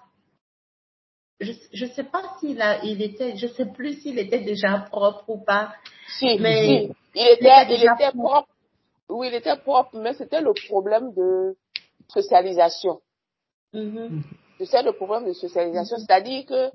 je 1.40 1.52
je 1.74 1.86
sais 1.88 2.04
pas 2.04 2.24
s'il 2.40 2.62
a, 2.62 2.84
il 2.84 3.02
était, 3.02 3.36
je 3.36 3.48
sais 3.48 3.66
plus 3.66 4.02
s'il 4.02 4.18
était 4.20 4.40
déjà 4.40 4.80
propre 4.90 5.24
ou 5.30 5.38
pas. 5.44 5.74
Si, 6.20 6.38
Mais 6.40 6.88
si, 6.88 6.92
il 7.16 7.28
était, 7.28 7.76
il 7.76 7.86
propre. 7.86 8.18
propre. 8.18 8.50
Oui, 9.10 9.28
il 9.30 9.36
était 9.36 9.58
propre, 9.58 9.98
mais 9.98 10.14
c'était 10.14 10.42
le 10.42 10.54
problème 10.68 11.14
de 11.14 11.56
socialisation. 12.08 13.00
Mhm. 13.74 14.24
C'est 14.66 14.82
le 14.84 14.94
problème 14.94 15.26
de 15.28 15.34
socialisation, 15.34 15.98
c'est-à-dire 15.98 16.46
que 16.46 16.72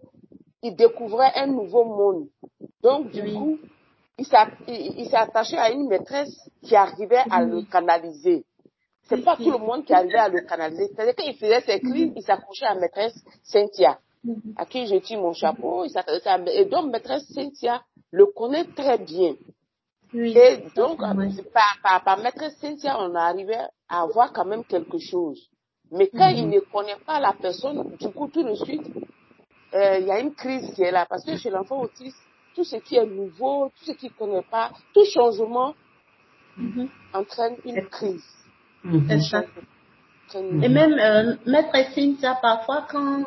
il 0.62 0.76
découvrait 0.76 1.32
un 1.36 1.46
nouveau 1.46 1.84
monde. 1.84 2.28
Donc, 2.82 3.10
du 3.10 3.22
Oui. 3.22 3.34
coup, 3.34 3.58
il 4.18 4.26
s'est 4.26 5.16
attaché 5.16 5.56
à 5.56 5.70
une 5.70 5.88
maîtresse 5.88 6.36
qui 6.62 6.76
arrivait 6.76 7.24
à 7.30 7.42
le 7.42 7.62
canaliser. 7.62 8.44
C'est 9.08 9.24
pas 9.24 9.36
tout 9.36 9.50
le 9.50 9.58
monde 9.58 9.84
qui 9.86 9.94
arrivait 9.94 10.18
à 10.18 10.28
le 10.28 10.42
canaliser. 10.42 10.88
C'est-à-dire 10.88 11.14
qu'il 11.16 11.34
faisait 11.36 11.62
ses 11.62 11.80
cris, 11.80 12.12
il 12.14 12.22
s'accrochait 12.22 12.66
à 12.66 12.74
maîtresse 12.74 13.18
Cynthia, 13.42 13.98
à 14.56 14.66
qui 14.66 14.86
je 14.86 14.96
tire 14.96 15.20
mon 15.20 15.32
chapeau? 15.32 15.84
Il 15.84 16.48
et 16.52 16.64
donc 16.66 16.90
maîtresse 16.90 17.26
Cynthia 17.32 17.82
le 18.12 18.26
connaît 18.26 18.64
très 18.64 18.98
bien. 18.98 19.34
et 20.14 20.64
donc, 20.74 20.98
par, 20.98 22.02
par, 22.04 22.18
maîtresse 22.18 22.56
Cynthia, 22.60 22.96
on 23.00 23.14
arrivait 23.14 23.66
à 23.88 24.02
avoir 24.02 24.32
quand 24.32 24.44
même 24.44 24.64
quelque 24.64 24.98
chose. 24.98 25.48
Mais 25.92 26.08
quand 26.08 26.28
il 26.28 26.46
mhm. 26.46 26.54
ne 26.54 26.60
connaît 26.60 26.98
pas 27.04 27.18
la 27.18 27.32
personne, 27.32 27.96
du 27.96 28.08
coup, 28.10 28.28
tout 28.28 28.44
de 28.44 28.54
suite, 28.54 28.86
euh, 29.74 29.98
il 29.98 30.06
y 30.06 30.10
a 30.10 30.20
une 30.20 30.34
crise 30.34 30.72
qui 30.74 30.82
est 30.82 30.90
là. 30.90 31.06
Parce 31.08 31.24
que 31.24 31.36
chez 31.36 31.50
l'enfant 31.50 31.80
autiste, 31.80 32.18
tout 32.54 32.64
ce 32.64 32.76
qui 32.76 32.96
est 32.96 33.06
nouveau, 33.06 33.70
tout 33.76 33.84
ce 33.86 33.92
qu'il 33.92 34.10
ne 34.10 34.14
connaît 34.14 34.46
pas, 34.50 34.70
tout 34.94 35.04
changement 35.04 35.74
mhm. 36.56 36.88
entraîne 37.12 37.56
une 37.64 37.86
crise. 37.86 38.24
Mhm. 38.84 39.10
Et 40.62 40.68
même 40.68 40.92
euh, 40.92 41.34
Maître 41.46 41.76
Cynthia, 41.94 42.38
parfois 42.40 42.86
quand 42.88 43.24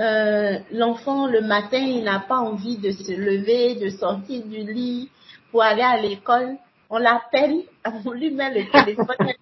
euh, 0.00 0.58
l'enfant 0.72 1.26
le 1.26 1.40
matin, 1.40 1.78
il 1.78 2.04
n'a 2.04 2.20
pas 2.20 2.38
envie 2.38 2.78
de 2.78 2.92
se 2.92 3.12
lever, 3.12 3.74
de 3.74 3.88
sortir 3.88 4.44
du 4.44 4.72
lit 4.72 5.10
pour 5.50 5.62
aller 5.62 5.82
à 5.82 5.96
l'école, 6.00 6.56
on 6.90 6.98
l'appelle, 6.98 7.62
on 8.04 8.12
lui 8.12 8.30
met 8.30 8.54
le 8.54 8.70
téléphone 8.70 9.32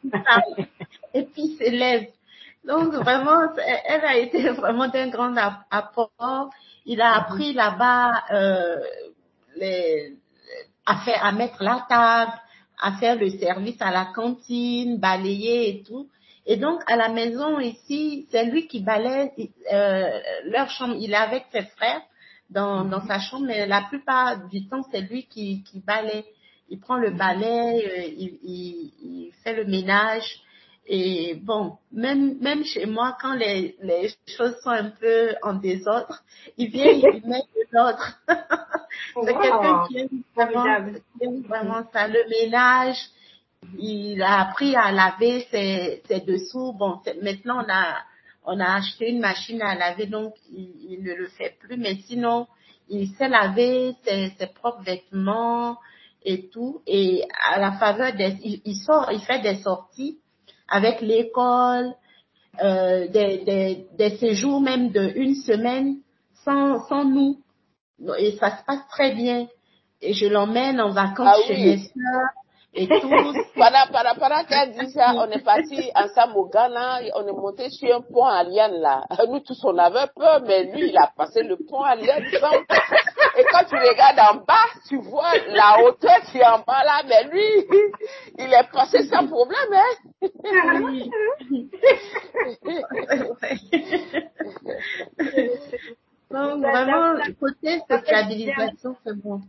et 1.14 1.22
puis 1.24 1.42
il 1.42 1.56
se 1.58 1.70
lève. 1.70 2.06
Donc 2.64 2.92
vraiment, 2.94 3.40
elle 3.86 4.04
a 4.04 4.16
été 4.16 4.48
vraiment 4.50 4.88
d'un 4.88 5.08
grand 5.08 5.34
apport. 5.70 6.50
Il 6.84 7.00
a 7.00 7.14
appris 7.16 7.52
là-bas 7.52 8.24
euh, 8.32 8.76
à 10.86 10.96
faire, 11.04 11.24
à 11.24 11.32
mettre 11.32 11.62
la 11.62 11.86
table, 11.88 12.32
à 12.80 12.92
faire 12.92 13.16
le 13.16 13.30
service 13.30 13.80
à 13.80 13.90
la 13.90 14.06
cantine, 14.06 14.98
balayer 14.98 15.70
et 15.70 15.82
tout. 15.82 16.08
Et 16.46 16.56
donc 16.56 16.80
à 16.86 16.96
la 16.96 17.08
maison 17.08 17.58
ici, 17.58 18.26
c'est 18.30 18.44
lui 18.44 18.68
qui 18.68 18.80
balaye 18.80 19.30
euh, 19.72 20.20
leur 20.44 20.70
chambre. 20.70 20.94
Il 20.98 21.12
est 21.12 21.16
avec 21.16 21.46
ses 21.52 21.62
frères 21.62 22.02
dans, 22.50 22.84
dans 22.84 23.04
sa 23.04 23.18
chambre, 23.18 23.46
mais 23.46 23.66
la 23.66 23.82
plupart 23.82 24.46
du 24.48 24.68
temps 24.68 24.84
c'est 24.92 25.00
lui 25.00 25.26
qui, 25.26 25.64
qui 25.64 25.80
balaye. 25.80 26.24
Il 26.68 26.80
prend 26.80 26.96
le 26.96 27.10
balai, 27.10 27.84
euh, 27.86 28.12
il, 28.16 28.38
il, 28.42 28.92
il, 29.02 29.32
fait 29.42 29.54
le 29.54 29.64
ménage. 29.64 30.40
Et 30.88 31.34
bon, 31.34 31.78
même 31.92 32.38
même 32.40 32.64
chez 32.64 32.86
moi, 32.86 33.16
quand 33.20 33.34
les, 33.34 33.76
les 33.82 34.14
choses 34.26 34.56
sont 34.62 34.70
un 34.70 34.90
peu 34.90 35.34
en 35.42 35.54
désordre, 35.54 36.20
il 36.56 36.70
vient, 36.70 36.92
il 36.92 37.02
met 37.26 37.42
de 37.42 37.66
l'ordre. 37.72 38.06
c'est 38.28 39.34
quelqu'un 39.34 39.84
qui 39.88 39.98
aime 39.98 40.22
vraiment, 40.34 40.64
vraiment 41.48 41.86
ça. 41.92 42.06
Le 42.06 42.20
ménage, 42.28 42.98
il 43.78 44.22
a 44.22 44.40
appris 44.40 44.74
à 44.76 44.92
laver 44.92 45.46
ses, 45.50 46.02
ses 46.06 46.20
dessous. 46.20 46.72
Bon, 46.72 47.00
maintenant 47.22 47.62
on 47.64 47.72
a 47.72 47.98
on 48.46 48.60
a 48.60 48.76
acheté 48.76 49.10
une 49.10 49.20
machine 49.20 49.60
à 49.60 49.74
laver, 49.74 50.06
donc 50.06 50.34
il, 50.50 50.70
il 50.90 51.02
ne 51.02 51.14
le 51.14 51.26
fait 51.26 51.56
plus. 51.58 51.76
Mais 51.76 51.96
sinon, 52.06 52.46
il 52.88 53.08
sait 53.14 53.28
laver 53.28 53.94
ses, 54.04 54.30
ses 54.38 54.46
propres 54.46 54.82
vêtements 54.82 55.76
et 56.24 56.48
tout. 56.48 56.80
Et 56.86 57.24
à 57.50 57.58
la 57.58 57.72
faveur 57.72 58.14
des, 58.14 58.36
il 58.42 58.76
sort, 58.76 59.10
il 59.12 59.20
fait 59.20 59.40
des 59.40 59.56
sorties 59.56 60.18
avec 60.68 61.00
l'école, 61.00 61.92
euh, 62.62 63.08
des, 63.08 63.38
des, 63.44 63.86
des, 63.98 64.16
séjours 64.16 64.60
même 64.60 64.90
de 64.90 65.12
une 65.16 65.34
semaine 65.34 65.98
sans, 66.44 66.86
sans 66.88 67.04
nous. 67.04 67.40
Et 68.18 68.36
ça 68.36 68.58
se 68.58 68.64
passe 68.64 68.86
très 68.90 69.12
bien. 69.12 69.48
Et 70.00 70.12
je 70.12 70.26
l'emmène 70.26 70.80
en 70.80 70.90
vacances 70.90 71.40
ah 71.42 71.46
chez 71.48 71.56
mes 71.56 71.78
soeurs 71.78 72.30
et 72.76 72.86
tout. 72.86 73.08
pendant, 73.54 73.86
pendant, 73.90 74.14
pendant 74.18 74.44
qu'elle 74.44 74.72
dit 74.72 74.90
ça, 74.92 75.14
on 75.16 75.30
est 75.30 75.42
parti 75.42 75.90
ensemble 75.94 76.36
au 76.36 76.48
Ghana, 76.48 77.00
on 77.14 77.26
est 77.26 77.32
monté 77.32 77.70
sur 77.70 77.96
un 77.96 78.02
pont 78.02 78.24
à 78.24 78.44
Liane 78.44 78.78
là. 78.80 79.04
Nous 79.28 79.40
tous 79.40 79.58
on 79.64 79.76
avait 79.78 80.06
peur, 80.14 80.42
mais 80.46 80.64
lui 80.64 80.90
il 80.90 80.98
a 80.98 81.10
passé 81.16 81.42
le 81.42 81.56
pont 81.56 81.82
à 81.82 81.96
Liane 81.96 82.24
sans 82.40 82.52
et 83.38 83.44
quand 83.50 83.64
tu 83.64 83.76
regardes 83.76 84.18
en 84.18 84.36
bas, 84.44 84.66
tu 84.88 84.96
vois 84.96 85.32
la 85.48 85.82
hauteur 85.82 86.20
qui 86.30 86.38
est 86.38 86.46
en 86.46 86.60
bas 86.60 86.84
là, 86.84 87.02
mais 87.06 87.24
lui, 87.30 87.44
il 88.38 88.50
est 88.52 88.70
passé 88.72 89.02
sans 89.04 89.26
problème, 89.26 89.72
hein. 89.72 89.94
Donc, 96.30 96.60
vraiment, 96.60 97.18
côté 97.38 97.78
stabilisation, 97.80 98.96
c'est 99.04 99.16
bon. 99.16 99.42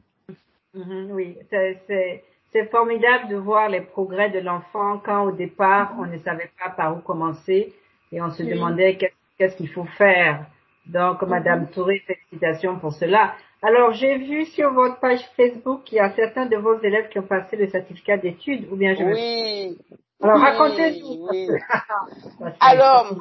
Mm-hmm, 0.75 1.11
oui, 1.11 1.37
c'est 1.49 2.23
c'est 2.51 2.69
formidable 2.69 3.29
de 3.29 3.35
voir 3.35 3.69
les 3.69 3.81
progrès 3.81 4.29
de 4.29 4.39
l'enfant 4.39 4.99
quand 5.03 5.25
au 5.25 5.31
départ 5.31 5.93
on 5.99 6.05
ne 6.05 6.17
savait 6.19 6.51
pas 6.63 6.71
par 6.71 6.97
où 6.97 7.01
commencer 7.01 7.73
et 8.11 8.21
on 8.21 8.31
se 8.31 8.43
demandait 8.43 8.97
qu'est-ce 8.97 9.55
qu'il 9.57 9.69
faut 9.69 9.85
faire. 9.97 10.45
Donc, 10.85 11.21
mm-hmm. 11.21 11.27
Madame 11.27 11.69
Touré, 11.69 11.99
félicitations 12.07 12.79
pour 12.79 12.93
cela. 12.93 13.33
Alors, 13.61 13.91
j'ai 13.93 14.17
vu 14.17 14.45
sur 14.45 14.71
votre 14.71 14.99
page 14.99 15.21
Facebook 15.35 15.83
qu'il 15.83 15.97
y 15.97 15.99
a 15.99 16.13
certains 16.15 16.45
de 16.45 16.57
vos 16.57 16.79
élèves 16.79 17.09
qui 17.09 17.19
ont 17.19 17.27
passé 17.27 17.55
le 17.55 17.67
certificat 17.67 18.17
d'études, 18.17 18.71
ou 18.71 18.75
bien 18.75 18.93
je 18.93 19.03
Oui. 19.03 19.77
Alors, 20.21 20.39
racontez-nous. 20.39 21.27
Alors, 22.59 23.15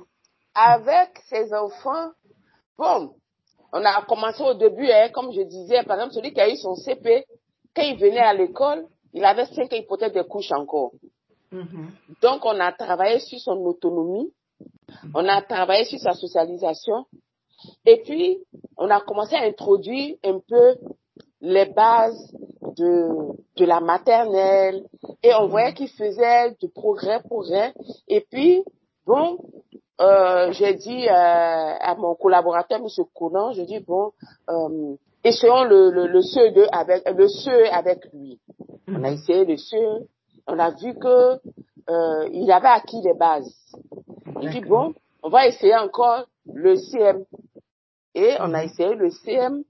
avec 0.55 1.09
ces 1.29 1.53
enfants, 1.55 2.11
bon, 2.79 3.15
on 3.73 3.85
a 3.85 4.03
commencé 4.03 4.43
au 4.43 4.55
début, 4.55 4.89
hein, 4.91 5.09
comme 5.13 5.33
je 5.33 5.43
disais, 5.43 5.83
par 5.85 5.97
exemple, 5.97 6.15
celui 6.15 6.33
qui 6.33 6.41
a 6.41 6.51
eu 6.51 6.57
son 6.57 6.75
CP, 6.75 7.25
quand 7.75 7.83
il 7.83 7.99
venait 7.99 8.21
à 8.21 8.35
l'école, 8.35 8.85
il 9.17 9.25
avait 9.25 9.47
cinq 9.47 9.73
hypothèses 9.73 10.13
de 10.13 10.23
couches 10.23 10.53
encore. 10.53 10.93
Mm-hmm. 11.53 12.21
Donc, 12.23 12.45
on 12.45 12.61
a 12.61 12.71
travaillé 12.73 13.19
sur 13.19 13.41
son 13.41 13.57
autonomie, 13.65 14.31
on 15.15 15.27
a 15.27 15.43
travaillé 15.43 15.85
sur 15.85 15.99
sa 15.99 16.13
socialisation, 16.13 17.07
et 17.87 18.03
puis, 18.03 18.39
on 18.77 18.91
a 18.91 19.01
commencé 19.01 19.35
à 19.35 19.45
introduire 19.45 20.17
un 20.23 20.39
peu 20.47 20.77
les 21.41 21.67
bases 21.67 22.37
de, 22.77 23.33
de 23.57 23.65
la 23.65 23.81
maternelle 23.81 24.85
et 25.23 25.33
on 25.35 25.49
voyait 25.49 25.73
qu'il 25.73 25.89
faisait 25.89 26.53
du 26.61 26.69
progrès 26.69 27.23
pour 27.29 27.45
rien. 27.45 27.73
Et 28.09 28.21
puis, 28.21 28.63
bon, 29.07 29.39
euh, 30.01 30.53
j'ai 30.53 30.75
dit 30.75 31.09
euh, 31.09 31.13
à 31.13 31.95
mon 31.97 32.15
collaborateur, 32.15 32.81
M. 32.81 32.87
Conan, 33.15 33.53
je 33.53 33.63
dis, 33.63 33.81
bon, 33.81 34.13
euh, 34.51 34.97
essayons 35.27 35.65
le, 35.65 35.91
le, 35.91 36.07
le 36.07 36.21
CE2 36.21 36.69
avec, 36.73 37.03
le 37.09 37.29
CE 37.29 37.73
avec 37.73 38.05
lui. 38.13 38.41
On 38.89 39.03
a 39.05 39.11
essayé 39.11 39.45
le 39.45 39.57
CE, 39.57 40.07
on 40.47 40.59
a 40.59 40.71
vu 40.71 40.95
que 40.95 41.41
euh, 41.89 42.29
il 42.33 42.51
avait 42.51 42.69
acquis 42.69 43.01
les 43.03 43.15
bases. 43.15 43.55
Il 44.41 44.51
dit, 44.51 44.61
bon, 44.61 44.95
on 45.23 45.29
va 45.29 45.47
essayer 45.47 45.77
encore 45.77 46.25
le 46.53 46.77
CM. 46.77 47.25
Et 48.15 48.35
on 48.41 48.55
a 48.55 48.65
essayé 48.65 48.95
le 48.95 49.11
CM. 49.11 49.63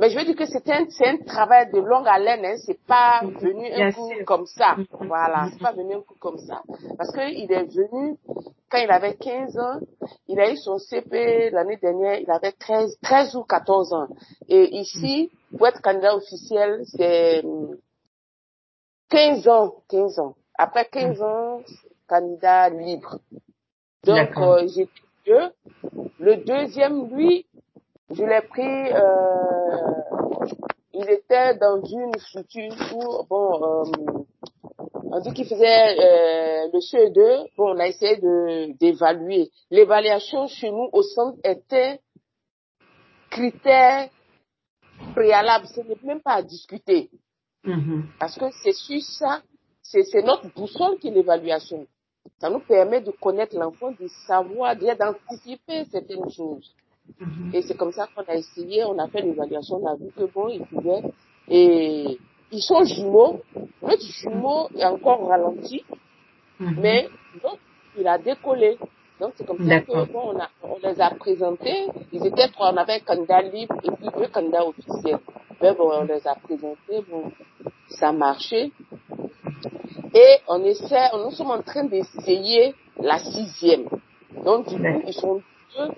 Mais 0.00 0.08
je 0.08 0.18
veux 0.18 0.24
dire 0.24 0.34
que 0.34 0.46
c'est 0.46 0.66
un, 0.70 0.86
un, 1.04 1.16
travail 1.18 1.70
de 1.72 1.78
longue 1.78 2.08
haleine, 2.08 2.42
hein. 2.42 2.56
c'est 2.64 2.80
pas 2.86 3.20
mhm. 3.22 3.36
venu 3.36 3.70
un 3.70 3.92
coup 3.92 4.10
comme 4.24 4.46
ça. 4.46 4.76
Mhm. 4.76 4.86
Voilà, 5.08 5.48
c'est 5.52 5.60
pas 5.60 5.72
venu 5.72 5.94
un 5.94 6.00
coup 6.00 6.16
comme 6.18 6.38
ça. 6.38 6.62
Parce 6.96 7.12
qu'il 7.12 7.52
est 7.52 7.64
venu 7.64 8.16
quand 8.70 8.78
il 8.78 8.90
avait 8.90 9.14
15 9.16 9.58
ans, 9.58 9.80
il 10.26 10.40
a 10.40 10.50
eu 10.50 10.56
son 10.56 10.78
CP 10.78 11.50
l'année 11.50 11.76
dernière, 11.76 12.18
il 12.18 12.30
avait 12.30 12.52
13, 12.52 12.98
13 13.02 13.34
ou 13.36 13.42
14 13.42 13.92
ans. 13.92 14.08
Et 14.48 14.74
ici, 14.78 15.30
pour 15.56 15.66
être 15.66 15.82
candidat 15.82 16.16
officiel, 16.16 16.80
c'est 16.86 17.42
15 19.10 19.48
ans, 19.48 19.74
15 19.90 20.18
ans. 20.18 20.34
Après 20.56 20.86
15 20.86 21.20
ans, 21.20 21.60
candidat 22.08 22.70
libre. 22.70 23.18
Donc, 24.04 24.30
euh, 24.38 24.66
j'ai. 24.66 24.88
Le 26.18 26.36
deuxième, 26.36 27.14
lui, 27.14 27.46
je 28.12 28.24
l'ai 28.24 28.40
pris, 28.42 28.92
euh, 28.92 30.50
il 30.94 31.08
était 31.10 31.54
dans 31.56 31.82
une 31.82 32.12
structure 32.18 32.74
où, 32.94 33.24
bon, 33.28 33.62
euh, 33.62 34.22
on 35.12 35.20
dit 35.20 35.32
qu'il 35.32 35.46
faisait 35.46 35.96
euh, 35.98 36.68
le 36.72 36.78
CE2, 36.80 37.46
bon, 37.56 37.74
on 37.74 37.78
a 37.78 37.86
essayé 37.86 38.16
de 38.16 38.72
d'évaluer. 38.78 39.50
L'évaluation 39.70 40.46
chez 40.48 40.70
nous 40.70 40.88
au 40.92 41.02
centre 41.02 41.38
était 41.44 42.00
critère 43.30 44.08
préalable, 45.14 45.66
ce 45.66 45.80
n'est 45.80 45.96
même 46.02 46.20
pas 46.20 46.34
à 46.34 46.42
discuter. 46.42 47.10
Mm-hmm. 47.64 48.02
Parce 48.18 48.36
que 48.36 48.46
c'est 48.62 48.72
sur 48.72 49.00
ça, 49.02 49.42
c'est 49.82 50.22
notre 50.24 50.52
boussole 50.54 50.98
qui 50.98 51.08
est 51.08 51.12
l'évaluation. 51.12 51.86
Ça 52.38 52.50
nous 52.50 52.60
permet 52.60 53.00
de 53.00 53.10
connaître 53.12 53.56
l'enfant, 53.56 53.92
de 53.92 54.06
savoir, 54.26 54.76
d'anticiper 54.76 55.84
certaines 55.90 56.30
choses. 56.30 56.74
Mhm. 57.18 57.50
Et 57.54 57.62
c'est 57.62 57.76
comme 57.76 57.92
ça 57.92 58.08
qu'on 58.14 58.22
a 58.22 58.34
essayé, 58.34 58.84
on 58.84 58.98
a 58.98 59.08
fait 59.08 59.22
l'évaluation, 59.22 59.76
on 59.82 59.86
a 59.86 59.96
vu 59.96 60.10
que 60.16 60.24
bon, 60.24 60.48
ils 60.48 60.64
pouvaient. 60.64 61.02
Et 61.48 62.18
ils 62.52 62.62
sont 62.62 62.84
jumeaux. 62.84 63.40
Le 63.82 63.96
jumeau 63.98 64.68
est 64.76 64.84
encore 64.84 65.26
ralenti, 65.28 65.84
mhm. 66.58 66.76
mais 66.80 67.08
donc, 67.42 67.58
il 67.98 68.06
a 68.06 68.18
décollé. 68.18 68.78
Donc 69.20 69.32
c'est 69.36 69.46
comme 69.46 69.68
ça 69.68 69.80
que 69.80 70.12
bon, 70.12 70.32
on, 70.34 70.38
a, 70.40 70.48
on 70.62 70.78
les 70.82 71.00
a 71.00 71.10
présentés. 71.10 71.86
Ils 72.12 72.26
étaient 72.26 72.48
trois, 72.48 72.72
on 72.72 72.76
avait 72.76 72.94
un 72.94 73.00
candidat 73.00 73.42
libre 73.42 73.74
et 73.82 73.90
puis 73.90 74.08
deux 74.18 74.28
candidats 74.28 74.66
officiels. 74.66 75.18
ben 75.60 75.74
bon, 75.74 75.90
on 75.92 76.04
les 76.04 76.26
a 76.26 76.34
présentés, 76.36 77.04
bon, 77.10 77.30
ça 77.88 78.12
marchait. 78.12 78.70
Et 80.14 80.36
on 80.48 80.64
essaie, 80.64 81.10
nous 81.22 81.30
sommes 81.32 81.50
en 81.50 81.62
train 81.62 81.84
d'essayer 81.84 82.74
la 82.98 83.18
sixième. 83.18 83.84
Donc, 84.44 84.68
du 84.68 84.76
coup, 84.76 85.02
ils 85.06 85.12
sont 85.12 85.42
deux, 85.76 85.88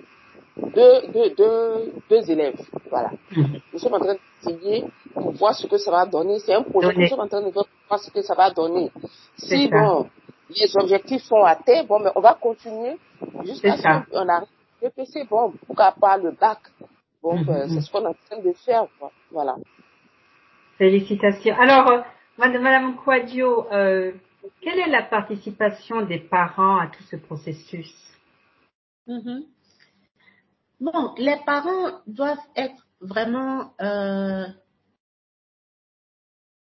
deux, 0.75 1.29
deux, 1.37 1.93
deux, 2.09 2.31
élèves. 2.31 2.59
Voilà. 2.89 3.11
Mhm. 3.35 3.59
Nous 3.71 3.79
sommes 3.79 3.93
en 3.93 3.99
train 3.99 4.15
d'essayer 4.15 4.85
pour 5.13 5.31
voir 5.31 5.53
ce 5.53 5.67
que 5.67 5.77
ça 5.77 5.91
va 5.91 6.05
donner. 6.05 6.39
C'est 6.39 6.53
un 6.53 6.63
projet. 6.63 6.93
Nous 6.95 7.07
sommes 7.07 7.19
en 7.19 7.27
train 7.27 7.41
de 7.41 7.51
voir 7.51 7.99
ce 7.99 8.11
que 8.11 8.21
ça 8.21 8.35
va 8.35 8.51
donner. 8.51 8.91
Si, 9.37 9.67
bon, 9.67 10.07
les 10.49 10.75
objectifs 10.77 11.23
sont 11.23 11.43
atteints, 11.43 11.83
bon, 11.83 11.99
mais 11.99 12.11
on 12.15 12.21
va 12.21 12.33
continuer 12.33 12.97
jusqu'à 13.45 13.77
ce 13.77 14.11
qu'on 14.11 14.27
arrive 14.27 14.47
le 14.81 14.89
PC. 14.89 15.25
Bon, 15.29 15.53
pourquoi 15.65 15.93
pas 15.99 16.17
le 16.17 16.31
bac? 16.31 16.59
Bon, 17.21 17.37
mhm, 17.37 17.45
ben, 17.45 17.67
c'est 17.69 17.75
mhm. 17.75 17.81
ce 17.81 17.91
qu'on 17.91 18.03
est 18.03 18.07
en 18.07 18.15
train 18.29 18.41
de 18.41 18.53
faire, 18.65 18.85
Voilà. 19.31 19.55
Félicitations. 20.77 21.55
Alors, 21.57 21.87
euh, 21.91 22.01
Madame 22.37 22.95
Quadio, 22.97 23.67
euh, 23.71 24.11
quelle 24.61 24.79
est 24.79 24.89
la 24.89 25.03
participation 25.03 26.01
des 26.01 26.19
parents 26.19 26.77
à 26.77 26.87
tout 26.87 27.03
ce 27.03 27.15
processus? 27.15 27.93
Mm-hmm. 29.07 29.43
Bon, 30.79 31.13
les 31.17 31.37
parents 31.45 32.01
doivent 32.07 32.37
être 32.55 32.85
vraiment 32.99 33.73
euh, 33.81 34.45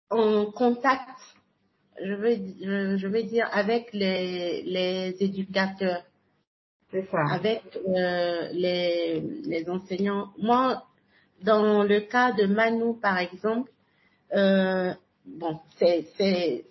en 0.09 0.45
contact, 0.51 1.09
je 2.03 2.13
veux, 2.13 2.97
je 2.97 3.07
veux 3.07 3.23
dire, 3.23 3.47
avec 3.51 3.93
les, 3.93 4.61
les 4.63 5.15
éducateurs. 5.19 6.03
C'est 6.91 7.07
ça. 7.09 7.23
Avec 7.31 7.61
euh, 7.87 8.49
les, 8.51 9.21
les 9.21 9.69
enseignants. 9.69 10.33
Moi, 10.37 10.83
dans 11.41 11.83
le 11.83 12.01
cas 12.01 12.33
de 12.33 12.45
Manu, 12.45 12.99
par 12.99 13.17
exemple, 13.17 13.71
euh, 14.33 14.93
bon, 15.25 15.59
c'est, 15.77 16.65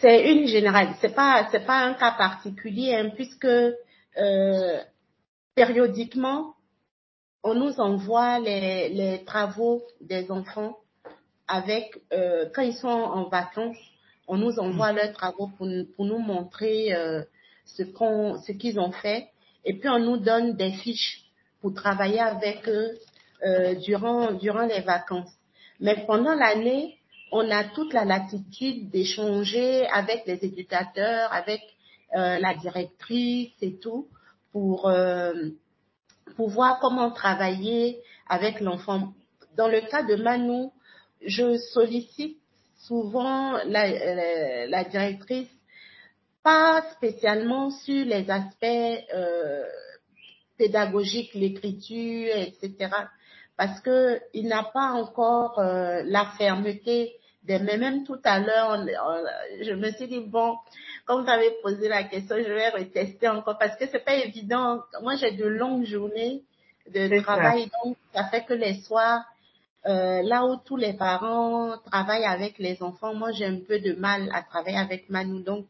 c'est, 0.00 0.32
une 0.32 0.46
générale, 0.46 0.94
c'est 1.00 1.14
pas, 1.14 1.48
c'est 1.50 1.66
pas 1.66 1.84
un 1.84 1.94
cas 1.94 2.12
particulier, 2.12 2.94
hein, 2.94 3.10
puisque 3.14 3.44
euh, 3.44 4.80
périodiquement, 5.54 6.54
on 7.42 7.54
nous 7.54 7.80
envoie 7.80 8.38
les, 8.38 8.88
les 8.88 9.24
travaux 9.24 9.82
des 10.00 10.30
enfants 10.30 10.78
avec, 11.48 11.98
euh, 12.12 12.48
quand 12.54 12.62
ils 12.62 12.74
sont 12.74 12.88
en 12.88 13.28
vacances, 13.28 13.76
on 14.28 14.36
nous 14.36 14.58
envoie 14.58 14.92
leurs 14.92 15.12
travaux 15.12 15.48
pour, 15.58 15.68
pour 15.96 16.04
nous 16.06 16.18
montrer 16.18 16.94
euh, 16.94 17.22
ce 17.64 17.82
qu'on, 17.82 18.38
ce 18.40 18.52
qu'ils 18.52 18.78
ont 18.78 18.92
fait, 18.92 19.28
et 19.64 19.74
puis 19.74 19.88
on 19.88 19.98
nous 19.98 20.16
donne 20.16 20.56
des 20.56 20.72
fiches 20.72 21.24
pour 21.60 21.74
travailler 21.74 22.20
avec 22.20 22.68
eux 22.68 22.98
durant, 23.84 24.32
durant 24.32 24.66
les 24.66 24.80
vacances. 24.82 25.30
Mais 25.80 26.04
pendant 26.06 26.34
l'année, 26.34 26.98
on 27.32 27.50
a 27.50 27.64
toute 27.64 27.92
la 27.94 28.04
latitude 28.04 28.90
d'échanger 28.90 29.86
avec 29.88 30.24
les 30.26 30.44
éducateurs, 30.44 31.32
avec 31.32 31.62
euh, 32.14 32.38
la 32.38 32.54
directrice 32.54 33.52
et 33.62 33.78
tout, 33.78 34.06
pour, 34.52 34.88
euh, 34.88 35.32
pour 36.36 36.50
voir 36.50 36.78
comment 36.80 37.10
travailler 37.10 38.00
avec 38.28 38.60
l'enfant. 38.60 39.14
Dans 39.56 39.68
le 39.68 39.80
cas 39.80 40.02
de 40.02 40.16
Manu, 40.16 40.68
je 41.24 41.56
sollicite 41.56 42.36
souvent 42.86 43.52
la, 43.64 44.66
la 44.66 44.84
directrice, 44.84 45.48
pas 46.42 46.82
spécialement 46.96 47.70
sur 47.70 48.04
les 48.04 48.30
aspects 48.30 49.04
euh, 49.14 49.64
pédagogiques, 50.58 51.32
l'écriture, 51.34 52.36
etc 52.36 52.90
parce 53.56 53.80
que 53.80 54.20
il 54.34 54.48
n'a 54.48 54.64
pas 54.64 54.92
encore 54.92 55.58
euh, 55.58 56.02
la 56.04 56.26
fermeté 56.38 57.12
mais 57.48 57.76
même 57.76 58.04
tout 58.04 58.20
à 58.24 58.38
l'heure 58.38 58.86
je 59.60 59.72
me 59.72 59.90
suis 59.92 60.06
dit 60.06 60.20
bon 60.20 60.56
comme 61.06 61.24
vous 61.24 61.30
avez 61.30 61.50
posé 61.62 61.88
la 61.88 62.04
question 62.04 62.36
je 62.38 62.52
vais 62.52 62.68
retester 62.68 63.28
encore 63.28 63.58
parce 63.58 63.76
que 63.76 63.86
c'est 63.90 64.04
pas 64.04 64.14
évident. 64.14 64.80
Moi 65.02 65.16
j'ai 65.16 65.32
de 65.32 65.46
longues 65.46 65.84
journées 65.84 66.42
de 66.88 67.20
travail 67.20 67.70
donc 67.84 67.96
ça 68.14 68.24
fait 68.24 68.44
que 68.44 68.54
les 68.54 68.80
soirs 68.82 69.24
euh, 69.86 70.22
là 70.22 70.44
où 70.46 70.56
tous 70.64 70.76
les 70.76 70.92
parents 70.92 71.76
travaillent 71.90 72.24
avec 72.24 72.58
les 72.58 72.82
enfants 72.82 73.14
moi 73.14 73.32
j'ai 73.32 73.46
un 73.46 73.58
peu 73.66 73.80
de 73.80 73.94
mal 73.94 74.28
à 74.32 74.42
travailler 74.42 74.78
avec 74.78 75.10
Manu 75.10 75.42
donc 75.42 75.66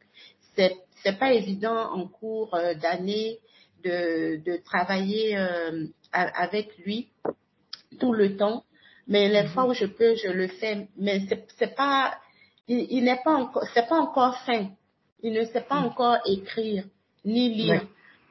c'est 0.55 0.77
c'est 1.03 1.19
pas 1.19 1.33
évident 1.33 1.91
en 1.93 2.07
cours 2.07 2.55
euh, 2.55 2.75
d'année 2.75 3.39
de 3.85 4.37
de 4.45 4.57
travailler 4.65 5.37
euh, 5.39 5.87
avec 6.13 6.77
lui 6.79 7.09
tout 7.99 8.13
le 8.13 8.37
temps, 8.37 8.65
mais 9.07 9.29
les 9.29 9.49
fois 9.49 9.67
où 9.67 9.75
je 9.75 9.87
peux, 9.87 10.15
je 10.15 10.29
le 10.29 10.49
fais. 10.49 10.89
Mais 10.97 11.21
c'est, 11.29 11.45
c'est 11.59 11.75
pas, 11.75 12.15
il, 12.69 13.05
n'est 13.05 13.21
pas 13.25 13.35
encore, 13.35 13.65
c'est 13.75 13.89
pas 13.89 13.99
encore 13.99 14.37
fin. 14.39 14.71
Il 15.23 15.33
ne 15.33 15.45
sait 15.45 15.63
pas 15.63 15.81
mm. 15.81 15.85
encore 15.87 16.19
écrire 16.27 16.85
ni 17.25 17.55
lire. 17.55 17.87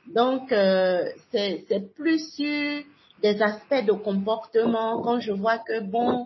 Donc 0.07 0.51
euh, 0.51 1.05
c'est, 1.31 1.65
c'est 1.67 1.93
plus 1.93 2.33
sur 2.35 2.83
des 3.21 3.41
aspects 3.41 3.85
de 3.85 3.93
comportement. 3.93 5.01
Quand 5.01 5.19
je 5.19 5.31
vois 5.31 5.59
que 5.59 5.79
bon, 5.81 6.25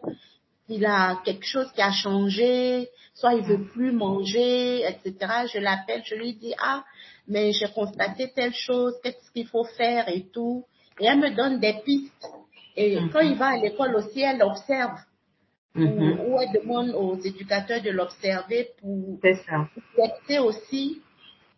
il 0.69 0.86
a 0.86 1.21
quelque 1.25 1.45
chose 1.45 1.71
qui 1.73 1.81
a 1.81 1.91
changé, 1.91 2.89
soit 3.13 3.34
il 3.34 3.43
veut 3.43 3.65
plus 3.73 3.91
manger, 3.91 4.84
etc. 4.88 5.15
Je 5.53 5.60
l'appelle, 5.60 6.01
je 6.05 6.15
lui 6.15 6.34
dis 6.34 6.53
ah, 6.58 6.84
mais 7.27 7.51
j'ai 7.51 7.67
constaté 7.67 8.31
telle 8.34 8.53
chose, 8.53 8.93
qu'est-ce 9.03 9.31
qu'il 9.31 9.47
faut 9.47 9.65
faire 9.65 10.08
et 10.10 10.27
tout. 10.34 10.65
Et 10.99 11.05
elle 11.05 11.19
me 11.19 11.36
donne 11.36 11.60
des 11.60 11.73
pistes. 11.86 12.27
Et 12.75 12.97
quand 13.11 13.21
il 13.21 13.35
va 13.35 13.47
à 13.47 13.57
l'école 13.57 13.95
aussi, 13.95 14.21
elle 14.21 14.41
observe. 14.43 14.97
Mm-hmm. 15.75 16.19
ou, 16.27 16.39
elle 16.39 16.61
demande 16.61 16.89
aux 16.91 17.19
éducateurs 17.19 17.81
de 17.81 17.89
l'observer 17.89 18.69
pour 18.79 19.19
détecter 19.21 20.39
aussi 20.39 21.01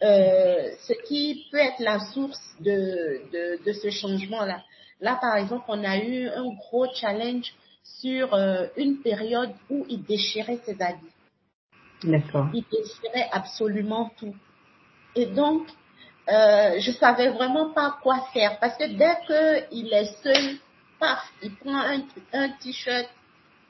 euh, 0.01 0.69
ce 0.87 0.93
qui 1.07 1.45
peut 1.51 1.59
être 1.59 1.79
la 1.79 1.99
source 1.99 2.55
de, 2.59 3.21
de, 3.31 3.63
de 3.63 3.73
ce 3.73 3.91
changement-là. 3.91 4.63
Là, 5.01 5.19
par 5.21 5.35
exemple, 5.35 5.65
on 5.67 5.83
a 5.83 5.97
eu 5.97 6.27
un 6.29 6.51
gros 6.55 6.87
challenge 6.95 7.53
sur 7.83 8.33
euh, 8.33 8.67
une 8.75 9.01
période 9.01 9.51
où 9.69 9.85
il 9.87 10.03
déchirait 10.03 10.59
ses 10.65 10.81
habits. 10.81 11.13
D'accord. 12.03 12.47
Il 12.53 12.63
déchirait 12.71 13.29
absolument 13.31 14.11
tout. 14.17 14.35
Et 15.15 15.27
donc, 15.27 15.67
euh, 16.29 16.79
je 16.79 16.91
savais 16.91 17.29
vraiment 17.29 17.71
pas 17.71 17.97
quoi 18.03 18.27
faire 18.33 18.59
parce 18.59 18.77
que 18.77 18.85
dès 18.85 19.69
qu'il 19.71 19.93
est 19.93 20.23
seul 20.23 20.57
paf, 20.99 21.31
il 21.41 21.55
prend 21.55 21.79
un, 21.79 22.01
un 22.33 22.49
t-shirt, 22.49 23.09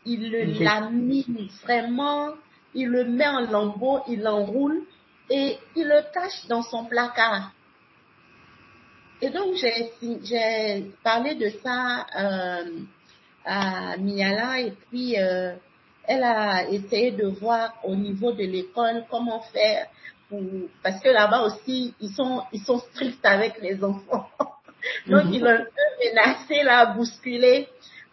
il 0.05 0.31
le 0.31 0.63
lamine 0.63 1.49
vraiment, 1.63 2.33
il 2.73 2.87
le 2.87 3.05
met 3.05 3.27
en 3.27 3.41
lambeau, 3.41 4.01
il 4.07 4.21
l'enroule 4.21 4.83
et 5.29 5.57
il 5.75 5.87
le 5.87 6.01
cache 6.13 6.47
dans 6.47 6.61
son 6.61 6.85
placard. 6.85 7.51
Et 9.21 9.29
donc 9.29 9.55
j'ai 9.55 10.91
parlé 11.03 11.35
de 11.35 11.49
ça 11.63 12.05
euh, 12.19 12.79
à 13.45 13.97
Miala 13.97 14.59
et 14.59 14.73
puis 14.89 15.19
euh, 15.19 15.55
elle 16.03 16.23
a 16.23 16.69
essayé 16.69 17.11
de 17.11 17.25
voir 17.25 17.73
au 17.83 17.95
niveau 17.95 18.31
de 18.31 18.43
l'école 18.43 19.05
comment 19.09 19.41
faire 19.41 19.87
pour 20.29 20.41
parce 20.83 21.01
que 21.01 21.09
là-bas 21.09 21.41
aussi 21.43 21.95
ils 21.99 22.11
sont 22.11 22.43
ils 22.53 22.61
sont 22.61 22.77
stricts 22.77 23.25
avec 23.25 23.59
les 23.61 23.83
enfants. 23.83 24.29
Donc, 25.07 25.25
mhm. 25.25 25.33
il 25.33 25.47
a 25.47 25.51
un 25.51 25.57
peu 25.63 26.05
menacé, 26.05 26.63
là, 26.63 26.85
bousculé 26.87 27.67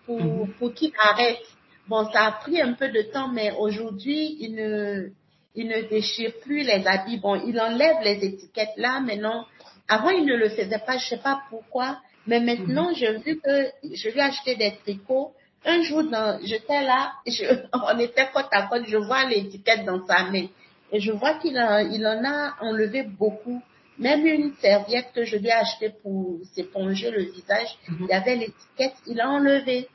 pour, 0.07 0.21
mhm. 0.21 0.53
pour 0.55 0.75
qu'il 0.75 0.93
arrête. 0.99 1.43
Bon, 1.89 2.11
ça 2.11 2.27
a 2.27 2.33
pris 2.33 2.61
un 2.61 2.73
peu 2.73 2.89
de 2.89 3.03
temps, 3.03 3.29
mais 3.29 3.53
aujourd'hui, 3.59 4.37
il 4.41 4.55
ne, 4.55 5.09
il 5.55 5.69
ne 5.69 5.83
déchire 5.83 6.33
plus 6.43 6.63
les 6.63 6.87
habits. 6.87 7.19
Bon, 7.19 7.35
il 7.47 7.61
enlève 7.61 7.97
les 8.03 8.25
étiquettes 8.25 8.77
là, 8.77 9.01
maintenant. 9.01 9.47
Avant, 9.89 10.11
il 10.11 10.25
ne 10.25 10.35
le 10.35 10.49
faisait 10.49 10.79
pas, 10.79 10.97
je 10.97 11.09
sais 11.09 11.19
pas 11.19 11.43
pourquoi. 11.51 11.99
Mais 12.27 12.41
maintenant, 12.41 12.89
mhm. 12.89 12.95
j'ai 12.97 13.13
vu 13.19 13.41
que 13.41 13.71
je 13.83 14.09
lui 14.09 14.19
ai 14.19 14.23
acheté 14.23 14.57
des 14.57 14.75
tricots. 14.83 15.33
Un 15.67 15.83
jour, 15.83 16.03
j'étais 16.43 16.83
là, 16.83 17.13
je, 17.27 17.45
on 17.73 17.99
était 17.99 18.29
côte 18.33 18.49
à 18.53 18.63
côte, 18.67 18.85
je 18.87 18.97
vois 18.97 19.25
l'étiquette 19.27 19.85
dans 19.85 20.05
sa 20.07 20.25
main. 20.25 20.47
Et 20.93 21.01
je 21.01 21.13
vois 21.13 21.35
qu'il 21.35 21.53
il 21.93 22.07
en 22.07 22.25
a 22.25 22.55
enlevé 22.61 23.03
beaucoup. 23.03 23.63
Même 23.99 24.27
une 24.27 24.53
serviette 24.55 25.13
que 25.15 25.25
je 25.25 25.37
lui 25.37 25.47
ai 25.47 25.53
achetée 25.53 25.91
pour 26.03 26.41
s'éponger 26.55 27.11
le 27.11 27.23
visage, 27.23 27.79
mhm. 27.89 27.99
il 28.01 28.07
y 28.09 28.13
avait 28.13 28.37
l'étiquette, 28.37 28.95
il 29.07 29.21
a 29.21 29.31
enlevé. 29.31 29.89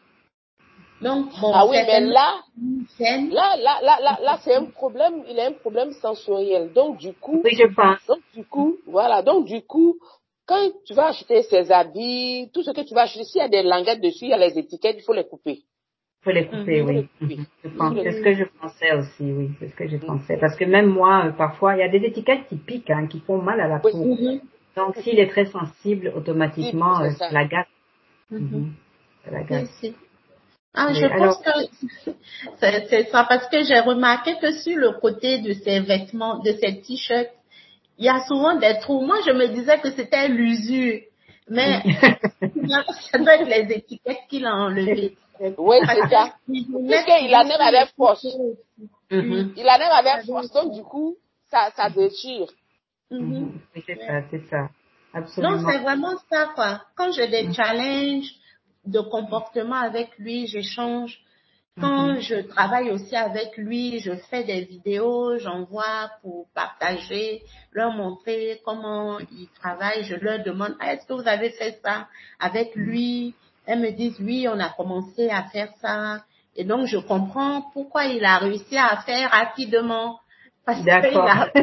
Donc, 1.02 1.28
bon, 1.40 1.52
ah 1.54 1.66
oui, 1.66 1.78
mais 1.88 2.02
là, 2.02 2.42
là, 3.00 3.56
là, 3.58 3.80
là, 3.82 4.00
là, 4.02 4.20
là, 4.22 4.40
c'est 4.44 4.56
un 4.56 4.66
problème, 4.66 5.24
il 5.30 5.40
a 5.40 5.46
un 5.46 5.54
problème 5.54 5.94
sensoriel. 5.94 6.74
Donc, 6.74 6.98
du 6.98 7.14
coup, 7.14 7.42
oui, 7.44 7.52
je 7.56 7.74
pense. 7.74 8.06
Donc, 8.08 8.20
du 8.34 8.44
coup, 8.44 8.78
voilà. 8.86 9.22
Donc, 9.22 9.46
du 9.46 9.62
coup, 9.62 9.98
quand 10.46 10.72
tu 10.86 10.94
vas 10.94 11.08
acheter 11.08 11.44
ses 11.44 11.72
habits, 11.72 12.50
tout 12.54 12.64
ce 12.64 12.72
que 12.72 12.82
tu 12.82 12.94
vas 12.94 13.04
acheter, 13.04 13.24
s'il 13.24 13.40
y 13.40 13.44
a 13.44 13.48
des 13.48 13.64
languettes 13.64 14.02
dessus, 14.02 14.26
il 14.26 14.30
y 14.30 14.34
a 14.34 14.38
les 14.38 14.58
étiquettes, 14.58 14.98
il 15.00 15.04
faut 15.04 15.14
les 15.14 15.28
couper. 15.28 15.62
Il 16.22 16.24
faut 16.26 16.32
les 16.32 16.46
couper, 16.48 16.82
oui. 16.82 17.08
Mhm. 17.22 17.46
C'est 18.04 18.12
ce 18.12 18.22
que 18.22 18.34
je 18.34 18.44
pensais 18.62 18.92
aussi, 18.94 19.24
oui. 19.32 19.52
C'est 19.60 19.70
ce 19.70 19.76
que 19.76 19.88
je 19.88 19.96
pensais. 19.98 20.36
Parce 20.38 20.56
que 20.58 20.66
même 20.66 20.88
moi, 20.88 21.26
euh, 21.28 21.32
parfois, 21.32 21.76
il 21.76 21.80
y 21.80 21.84
a 21.84 21.88
des 21.88 22.06
étiquettes 22.06 22.46
qui 22.50 22.58
piquent, 22.58 22.90
hein, 22.90 23.08
qui 23.08 23.22
font 23.22 23.42
mal 23.42 23.62
à 23.62 23.68
la 23.70 23.80
peau. 23.80 23.90
Donc, 24.76 24.96
s'il 24.98 25.18
est 25.20 25.28
très 25.28 25.46
sensible, 25.46 26.12
automatiquement, 26.16 27.00
euh. 27.02 27.10
Mhm. 28.32 28.74
Ça 29.26 29.32
l'agace. 29.32 29.70
Oui, 29.70 29.70
c'est- 29.82 29.94
Ah, 30.76 30.88
Oui, 30.90 30.96
je 31.00 31.06
alors- 31.06 31.42
pense 31.42 31.44
que 31.44 32.12
c'est 32.90 33.04
ça 33.10 33.26
parce 33.28 33.48
que 33.50 33.64
j'ai 33.64 33.80
remarqué 33.80 34.36
que 34.42 34.52
sur 34.52 34.78
le 34.78 34.92
côté 35.00 35.40
de 35.40 35.54
ces 35.54 35.80
vêtements, 35.80 36.40
de 36.40 36.52
ces 36.52 36.82
t-shirts, 36.82 37.32
il 37.98 38.06
y 38.06 38.10
a 38.10 38.20
souvent 38.28 38.56
des 38.58 38.78
trous. 38.82 39.02
Moi, 39.02 39.18
je 39.26 39.32
me 39.32 39.48
disais 39.48 39.80
que 39.80 39.90
c'était 39.92 40.28
l'usure, 40.28 41.00
mais 41.50 41.82
ça 43.12 43.18
doit 43.18 43.36
être 43.36 43.48
les 43.48 43.76
étiquettes 43.76 44.20
qu'il 44.30 44.46
a 44.46 44.54
enlevées. 44.56 45.18
Oui, 45.58 45.78
c'est 45.86 46.10
ça. 46.10 46.34
Puisqu'il 46.46 46.88
Puisqu'il 46.88 47.36
en 47.36 47.42
aime 47.42 47.62
avec 47.62 47.94
force. 47.96 48.26
Mhm. 49.12 49.54
Il 49.56 49.68
en 49.68 49.76
aime 49.76 50.06
avec 50.06 50.26
force, 50.26 50.52
donc 50.52 50.74
du 50.74 50.84
coup, 50.84 51.16
ça, 51.50 51.72
ça 51.76 51.90
déchire. 51.90 52.48
Mhm. 53.10 53.60
Oui, 53.76 53.84
c'est 53.86 53.96
ça, 53.96 54.22
c'est 54.30 54.46
ça. 54.48 54.62
Non, 54.62 55.22
Absolument. 55.22 55.70
c'est 55.72 55.80
vraiment 55.80 56.18
ça, 56.30 56.50
quoi. 56.54 56.82
Quand 56.96 57.12
j'ai 57.12 57.28
des 57.28 57.52
challenges 57.54 58.32
de 58.86 59.00
comportement 59.00 59.76
avec 59.76 60.10
lui, 60.20 60.46
j'échange. 60.48 61.20
Quand 61.80 62.20
je 62.20 62.42
travaille 62.48 62.92
aussi 62.92 63.16
avec 63.16 63.58
lui, 63.58 64.00
je 64.00 64.16
fais 64.30 64.44
des 64.44 64.62
vidéos, 64.62 65.38
j'envoie 65.38 66.10
pour 66.22 66.48
partager, 66.54 67.42
leur 67.72 67.92
montrer 67.92 68.62
comment 68.66 69.20
il 69.20 69.48
travaille. 69.60 70.04
Je 70.04 70.16
leur 70.16 70.44
demande, 70.44 70.76
Ah, 70.80 70.94
est-ce 70.94 71.06
que 71.06 71.14
vous 71.14 71.28
avez 71.28 71.52
fait 71.52 71.80
ça? 71.84 72.08
Avec 72.40 72.76
lui? 72.76 73.36
Elles 73.66 73.80
me 73.80 73.92
disent, 73.92 74.20
oui, 74.20 74.48
on 74.48 74.60
a 74.60 74.70
commencé 74.70 75.30
à 75.30 75.44
faire 75.44 75.70
ça. 75.82 76.24
Et 76.56 76.64
donc, 76.64 76.88
je 76.88 76.98
comprends 76.98 77.62
pourquoi 77.74 78.06
il 78.06 78.26
a 78.26 78.38
réussi 78.40 78.78
à 78.78 78.98
faire 79.06 79.30
rapidement. 79.30 80.20
Parce 80.66 80.80
qu'il 80.80 80.88
D'accord. 80.88 81.30
a 81.30 81.48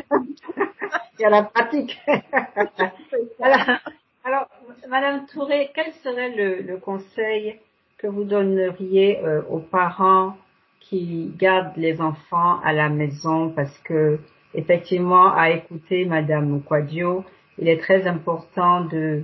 Il 1.19 1.23
y 1.23 1.25
a 1.25 1.31
la 1.31 1.43
pratique. 1.45 1.99
alors, 3.41 3.79
alors, 4.25 4.47
Madame 4.89 5.27
Touré, 5.27 5.71
quel 5.75 5.93
serait 6.05 6.31
le, 6.31 6.63
le 6.63 6.79
conseil 6.79 7.59
que 7.99 8.07
vous 8.07 8.25
donneriez 8.25 9.19
euh, 9.25 9.43
aux 9.49 9.59
parents 9.59 10.37
qui 10.81 11.33
gardent 11.39 11.77
les 11.77 12.01
enfants 12.01 12.61
à 12.63 12.73
la 12.73 12.89
maison 12.89 13.51
parce 13.51 13.77
que 13.79 14.19
effectivement, 14.55 15.33
à 15.33 15.51
écouter 15.51 16.05
Madame 16.05 16.63
Quadio, 16.63 17.25
il 17.59 17.69
est 17.69 17.79
très 17.79 18.07
important 18.07 18.83
de, 18.85 19.23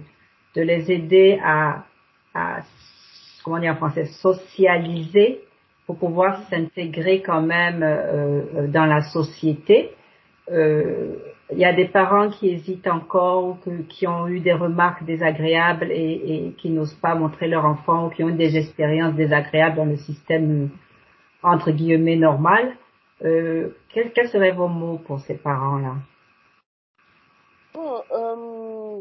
de 0.56 0.62
les 0.62 0.90
aider 0.90 1.38
à, 1.44 1.84
à, 2.34 2.60
comment 3.44 3.58
dire 3.58 3.72
en 3.72 3.76
français, 3.76 4.06
socialiser 4.06 5.40
pour 5.86 5.98
pouvoir 5.98 6.42
s'intégrer 6.48 7.22
quand 7.22 7.42
même 7.42 7.82
euh, 7.82 8.42
euh, 8.56 8.66
dans 8.68 8.86
la 8.86 9.02
société. 9.02 9.90
Euh, 10.52 11.16
il 11.50 11.58
y 11.58 11.64
a 11.64 11.72
des 11.72 11.88
parents 11.88 12.30
qui 12.30 12.48
hésitent 12.50 12.86
encore 12.86 13.44
ou 13.44 13.54
que- 13.54 13.82
qui 13.82 14.06
ont 14.06 14.26
eu 14.28 14.40
des 14.40 14.52
remarques 14.52 15.04
désagréables 15.04 15.90
et, 15.90 16.12
et 16.48 16.52
qui 16.58 16.70
n'osent 16.70 16.94
pas 16.94 17.14
montrer 17.14 17.48
leur 17.48 17.64
enfant 17.64 18.06
ou 18.06 18.10
qui 18.10 18.22
ont 18.24 18.28
eu 18.28 18.34
des 18.34 18.56
expériences 18.56 19.14
désagréables 19.14 19.76
dans 19.76 19.84
le 19.84 19.96
système 19.96 20.64
euh, 20.64 20.68
entre 21.42 21.70
guillemets 21.72 22.16
normal. 22.16 22.76
Euh, 23.24 23.70
quels, 23.92 24.12
quels 24.12 24.28
seraient 24.28 24.52
vos 24.52 24.68
mots 24.68 24.98
pour 25.06 25.20
ces 25.20 25.34
parents-là? 25.34 25.94
Bon, 27.74 28.02
euh, 28.12 29.00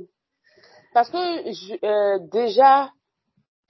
parce 0.93 1.09
que 1.09 1.17
je- 1.17 1.85
euh, 1.85 2.19
déjà, 2.31 2.91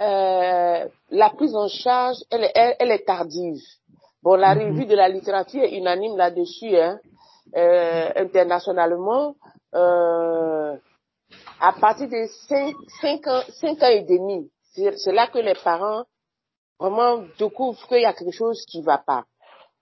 euh, 0.01 0.87
la 1.09 1.29
prise 1.31 1.55
en 1.55 1.67
charge, 1.67 2.17
elle, 2.31 2.43
est- 2.45 2.51
elle, 2.55 2.75
elle 2.79 2.91
est 2.91 3.05
tardive. 3.05 3.61
Bon, 4.23 4.35
la 4.35 4.53
Mhm. 4.53 4.59
revue 4.59 4.85
de 4.85 4.95
la 4.95 5.09
littérature 5.09 5.63
est 5.63 5.75
unanime 5.77 6.17
là-dessus, 6.17 6.75
hein, 6.77 6.99
euh, 6.99 7.10
internationalement. 7.55 9.35
Euh, 9.73 10.75
à 11.59 11.73
partir 11.73 12.09
de 12.09 12.25
5, 12.47 12.75
cinq 13.01 13.27
ans, 13.27 13.41
cinq 13.59 13.81
ans 13.83 13.89
et 13.89 14.03
demi, 14.03 14.49
c'est 14.73 15.11
là 15.11 15.27
que 15.27 15.39
les 15.39 15.53
parents 15.63 16.03
vraiment 16.79 17.23
découvrent 17.37 17.87
qu'il 17.87 18.01
y 18.01 18.05
a 18.05 18.13
quelque 18.13 18.31
chose 18.35 18.65
qui 18.67 18.81
va 18.81 18.97
pas. 18.97 19.23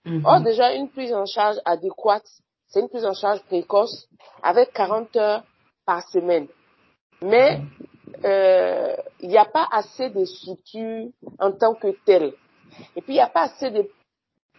Mhm. 0.05 0.25
Or, 0.25 0.41
déjà, 0.41 0.73
une 0.73 0.89
prise 0.89 1.13
en 1.13 1.25
charge 1.25 1.57
adéquate, 1.65 2.27
c'est 2.67 2.81
une 2.81 2.89
prise 2.89 3.05
en 3.05 3.13
charge 3.13 3.41
précoce 3.43 4.07
avec 4.43 4.73
40 4.73 5.15
heures 5.15 5.43
par 5.85 6.07
semaine. 6.09 6.47
Mais 7.21 7.61
euh, 8.25 8.95
il 9.21 9.29
n'y 9.29 9.37
a 9.37 9.45
pas 9.45 9.67
assez 9.71 10.09
de 10.09 10.25
structures 10.25 11.09
en 11.39 11.51
tant 11.51 11.75
que 11.75 11.95
telles. 12.05 12.33
Et 12.95 13.01
puis, 13.01 13.13
il 13.13 13.17
n'y 13.17 13.21
a 13.21 13.29
pas 13.29 13.43
assez 13.43 13.71
de 13.71 13.89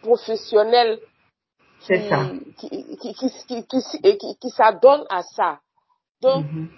professionnels 0.02 0.98
qui, 1.80 1.86
C'est 1.86 2.08
ça. 2.08 2.28
qui, 2.58 2.68
qui, 2.68 3.14
qui, 3.14 3.14
qui, 3.14 3.66
qui, 3.66 3.98
et 4.04 4.18
qui- 4.18 4.36
qui 4.36 4.50
s'adonnent 4.50 5.06
à 5.10 5.22
ça. 5.22 5.60
Donc, 6.20 6.44
Mhm. 6.46 6.68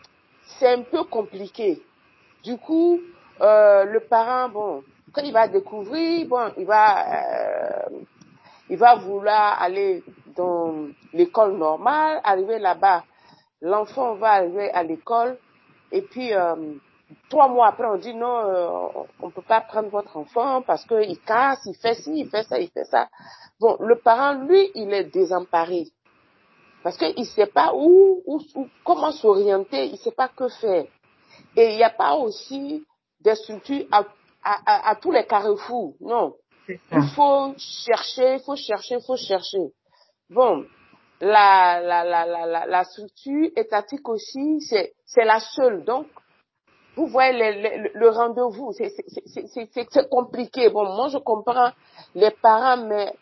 c'est 0.58 0.72
un 0.74 0.82
peu 0.82 1.04
compliqué. 1.04 1.80
Du 2.44 2.56
coup, 2.58 3.00
euh, 3.40 3.84
le 3.84 4.00
parent, 4.00 4.48
bon, 4.48 4.82
quand 5.12 5.22
il 5.22 5.32
va 5.32 5.48
découvrir, 5.48 6.26
bon, 6.28 6.52
il 6.56 6.66
va, 6.66 7.84
euh, 7.86 8.00
il 8.68 8.76
va 8.78 8.96
vouloir 8.96 9.60
aller 9.60 10.02
dans 10.36 10.86
l'école 11.12 11.56
normale, 11.56 12.20
arriver 12.24 12.58
là-bas, 12.58 13.04
l'enfant 13.60 14.14
va 14.14 14.30
arriver 14.32 14.70
à 14.70 14.82
l'école, 14.82 15.38
et 15.90 16.02
puis 16.02 16.32
euh, 16.32 16.54
trois 17.28 17.48
mois 17.48 17.68
après, 17.68 17.86
on 17.86 17.96
dit 17.96 18.14
non, 18.14 18.38
euh, 18.38 18.68
on 19.20 19.30
peut 19.30 19.42
pas 19.42 19.60
prendre 19.60 19.88
votre 19.88 20.16
enfant 20.16 20.62
parce 20.62 20.84
que 20.84 21.02
il 21.02 21.18
casse, 21.20 21.60
il 21.66 21.74
fait 21.76 21.94
ci, 21.94 22.12
il 22.20 22.28
fait 22.28 22.42
ça, 22.44 22.58
il 22.58 22.70
fait 22.70 22.84
ça. 22.84 23.08
Bon, 23.60 23.76
le 23.80 23.96
parent, 23.98 24.34
lui, 24.34 24.70
il 24.74 24.92
est 24.92 25.04
désemparé 25.04 25.86
parce 26.82 26.96
qu'il 26.96 27.26
sait 27.26 27.46
pas 27.46 27.72
où, 27.74 28.22
où, 28.26 28.40
où- 28.56 28.68
comment 28.84 29.12
s'orienter, 29.12 29.86
il 29.86 29.98
sait 29.98 30.10
pas 30.12 30.28
que 30.28 30.48
faire. 30.48 30.84
Et 31.56 31.70
il 31.72 31.76
n'y 31.76 31.84
a 31.84 31.90
pas 31.90 32.14
aussi 32.16 32.84
des 33.20 33.34
structures 33.36 33.86
à, 33.92 34.04
à, 34.42 34.58
à, 34.66 34.90
à 34.90 34.96
tous 34.96 35.12
les 35.12 35.24
carrefours, 35.26 35.94
non. 36.00 36.34
Il 36.68 37.02
faut 37.14 37.54
chercher, 37.58 38.34
il 38.34 38.40
faut 38.40 38.56
chercher, 38.56 38.96
il 38.96 39.04
faut 39.04 39.16
chercher. 39.16 39.72
Bon, 40.30 40.64
la, 41.20 41.80
la, 41.80 42.04
la, 42.04 42.26
la, 42.46 42.66
la, 42.66 42.84
structure 42.84 43.50
étatique 43.56 44.08
aussi, 44.08 44.60
c'est 44.60 45.24
la 45.24 45.38
seule. 45.40 45.84
Donc, 45.84 46.06
vous 46.96 47.06
voyez 47.06 47.32
le, 47.32 47.82
le, 47.84 47.90
le 47.94 48.08
rendez-vous, 48.10 48.72
c'est, 48.72 48.90
c'est, 48.90 49.04
c'est, 49.26 49.46
c'est, 49.48 49.68
c'est, 49.72 49.86
c'est 49.90 50.08
compliqué. 50.10 50.68
Bon, 50.68 50.84
moi, 50.94 51.08
je 51.08 51.18
comprends 51.18 51.70
les 52.14 52.30
parents, 52.30 52.76
mais 52.84 53.12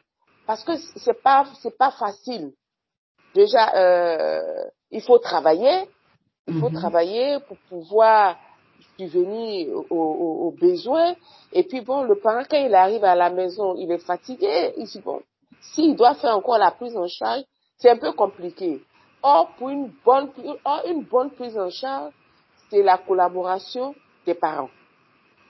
parce 0.47 0.65
que 0.65 0.73
c'est 0.77 1.23
pas, 1.23 1.47
c'est 1.63 1.77
pas 1.79 1.91
facile. 1.93 2.53
Déjà, 3.35 3.75
euh, 3.77 4.65
il 4.91 5.01
faut 5.03 5.19
travailler, 5.19 5.89
il 6.49 6.55
faut 6.55 6.69
Mhm. 6.69 6.75
travailler 6.75 7.39
pour 7.47 7.57
pouvoir 7.69 8.37
subvenir 8.99 9.69
aux, 9.77 9.87
aux- 9.91 10.47
aux 10.49 10.51
besoins. 10.53 11.15
Et 11.53 11.63
puis 11.65 11.81
bon, 11.83 12.03
le 12.03 12.17
parent, 12.19 12.43
quand 12.51 12.57
il 12.59 12.75
arrive 12.75 13.05
à 13.05 13.15
la 13.15 13.31
maison, 13.31 13.77
il 13.77 13.91
est 13.93 13.99
fatigué. 14.05 14.75
Il 14.77 14.87
dit 14.87 15.01
bon, 15.01 15.21
s'il 15.61 15.95
doit 15.97 16.15
faire 16.15 16.37
encore 16.37 16.59
la 16.59 16.73
prise 16.73 16.97
en 16.97 17.07
charge, 17.07 17.43
c'est 17.79 17.91
un 17.91 17.99
peu 17.99 18.13
compliqué. 18.13 18.83
Or, 19.23 19.55
pour 19.57 19.69
une 19.71 19.93
bonne, 20.05 20.33
or, 20.65 20.83
une 20.87 21.05
bonne 21.05 21.31
prise 21.31 21.57
en 21.59 21.71
charge, 21.71 22.13
c'est 22.71 22.83
la 22.83 22.99
collaboration 22.99 23.95
des 24.27 24.35
parents. 24.35 24.71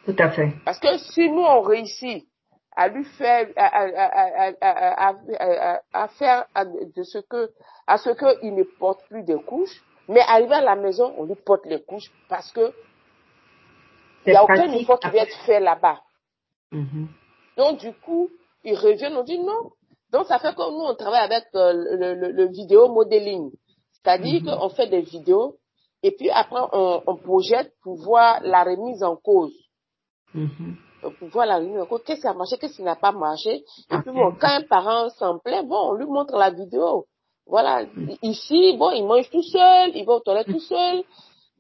Tout 0.04 0.16
à 0.18 0.30
fait. 0.30 0.52
Parce 0.64 0.78
que 0.78 0.96
si 0.98 1.28
nous, 1.30 1.42
on 1.42 1.60
réussit 1.60 2.26
à 2.74 2.88
lui 2.88 3.04
faire, 3.04 3.48
à, 3.56 3.66
à, 3.66 4.52
à, 4.60 5.80
à, 5.92 6.08
faire 6.08 6.46
de 6.96 7.02
ce 7.02 7.18
que, 7.18 7.50
à 7.86 7.98
ce 7.98 8.10
qu'il 8.10 8.54
ne 8.54 8.62
porte 8.62 9.04
plus 9.08 9.22
de 9.24 9.36
couches, 9.36 9.82
mais 10.08 10.20
arrivé 10.20 10.54
à 10.54 10.62
la 10.62 10.76
maison, 10.76 11.12
on 11.18 11.24
lui 11.24 11.34
porte 11.34 11.66
les 11.66 11.82
couches 11.82 12.10
parce 12.28 12.50
que 12.52 12.72
il 14.26 14.30
n'y 14.32 14.36
a 14.36 14.44
aucun 14.44 14.70
effort 14.72 15.00
qui 15.00 15.08
va 15.08 15.22
être 15.22 15.36
fait 15.46 15.60
là-bas. 15.60 16.00
Mhm. 16.72 17.08
Donc, 17.56 17.78
du 17.80 17.92
coup, 17.92 18.28
ils 18.64 18.74
reviennent, 18.76 19.16
on 19.16 19.24
dit 19.24 19.38
non. 19.38 19.70
Donc, 20.12 20.26
ça 20.26 20.38
fait 20.38 20.54
que 20.54 20.70
nous, 20.70 20.84
on 20.84 20.94
travaille 20.94 21.24
avec 21.24 21.44
euh, 21.54 21.72
le, 21.72 22.14
le, 22.14 22.30
le 22.32 22.46
vidéo 22.48 22.88
modeling. 22.88 23.50
C'est-à-dire 23.92 24.42
Mhm. 24.42 24.58
qu'on 24.58 24.68
fait 24.70 24.86
des 24.88 25.00
vidéos 25.00 25.56
et 26.02 26.12
puis 26.12 26.30
après, 26.30 26.60
on, 26.72 27.02
on 27.06 27.16
projette 27.16 27.72
pour 27.82 27.96
voir 27.96 28.40
la 28.42 28.64
remise 28.64 29.02
en 29.02 29.16
cause. 29.16 29.52
Mhm. 30.34 30.76
Pour 31.18 31.28
voir 31.28 31.46
la 31.46 31.56
remise 31.58 31.80
en 31.80 31.86
cause. 31.86 32.02
Qu'est-ce 32.04 32.20
qui 32.20 32.26
a 32.26 32.34
marché, 32.34 32.56
qu'est-ce 32.58 32.76
qui 32.76 32.82
n'a 32.82 32.96
pas 32.96 33.12
marché. 33.12 33.64
Et 33.90 33.96
puis, 34.02 34.12
bon, 34.12 34.32
quand 34.40 34.48
un 34.48 34.62
parent 34.62 35.08
s'en 35.10 35.38
plaît, 35.38 35.62
bon, 35.62 35.90
on 35.90 35.94
lui 35.94 36.06
montre 36.06 36.36
la 36.36 36.50
vidéo. 36.50 37.06
Voilà. 37.46 37.84
Ici, 38.22 38.76
bon, 38.78 38.90
il 38.92 39.04
mange 39.06 39.28
tout 39.30 39.42
seul, 39.42 39.90
il 39.96 40.04
va 40.04 40.14
aux 40.14 40.20
toilettes 40.20 40.46
tout 40.46 40.60
seul. 40.60 41.02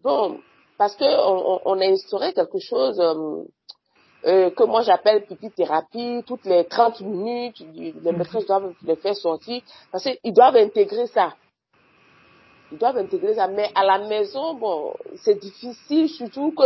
Bon, 0.02 0.38
parce 0.78 0.94
que 0.96 1.04
on, 1.04 1.54
on- 1.54 1.60
on 1.64 1.80
a 1.80 1.86
instauré 1.86 2.32
quelque 2.32 2.58
chose 2.58 2.98
euh, 3.00 3.42
euh, 4.26 4.50
que 4.50 4.62
moi 4.64 4.82
j'appelle 4.82 5.24
pipi 5.26 5.50
thérapie, 5.50 6.22
toutes 6.26 6.44
les 6.44 6.64
30 6.64 7.00
minutes, 7.00 7.60
les 7.74 8.12
maîtresses 8.12 8.46
doivent 8.46 8.72
les 8.82 8.96
faire 8.96 9.16
sortir, 9.16 9.62
parce 9.90 10.04
qu'ils 10.04 10.32
doivent 10.32 10.56
intégrer 10.56 11.06
ça. 11.08 11.34
Ils 12.72 12.78
doivent 12.78 12.98
intégrer 12.98 13.34
ça, 13.34 13.48
mais 13.48 13.70
à 13.74 13.84
la 13.84 13.98
maison, 13.98 14.54
bon, 14.54 14.94
c'est 15.16 15.38
difficile, 15.40 16.08
surtout 16.08 16.52
que 16.52 16.64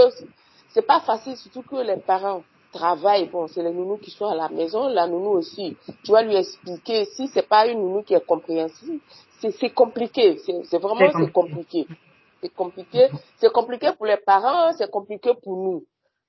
c'est 0.68 0.86
pas 0.86 1.00
facile, 1.00 1.36
surtout 1.36 1.62
que 1.62 1.76
les 1.76 1.96
parents 1.96 2.42
travaillent. 2.72 3.28
Bon, 3.28 3.46
c'est 3.46 3.62
les 3.62 3.72
nounous 3.72 3.98
qui 3.98 4.10
sont 4.10 4.26
à 4.26 4.34
la 4.34 4.48
maison, 4.48 4.88
la 4.88 5.06
nounou 5.06 5.30
aussi. 5.30 5.76
Tu 6.04 6.12
vas 6.12 6.22
lui 6.22 6.36
expliquer, 6.36 7.06
si 7.06 7.28
c'est 7.28 7.48
pas 7.48 7.66
une 7.66 7.80
nounou 7.80 8.02
qui 8.02 8.14
est 8.14 8.26
compréhensible, 8.26 9.00
c'est 9.40 9.70
compliqué, 9.70 10.38
c'est 10.38 10.78
vraiment 10.78 11.10
c'est 11.18 11.32
compliqué. 11.32 11.86
C'est 12.42 12.54
compliqué, 12.54 13.08
c'est 13.36 13.52
compliqué 13.52 13.90
pour 13.96 14.06
les 14.06 14.18
parents, 14.18 14.72
c'est 14.72 14.90
compliqué 14.90 15.32
pour 15.42 15.56
nous. 15.56 15.82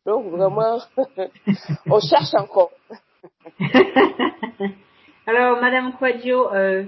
Donc 0.05 0.27
vraiment, 0.27 0.79
on 1.87 1.99
cherche 1.99 2.33
encore. 2.35 2.71
Alors, 5.27 5.59
Madame 5.59 5.93
Quadio, 5.97 6.53
euh, 6.53 6.85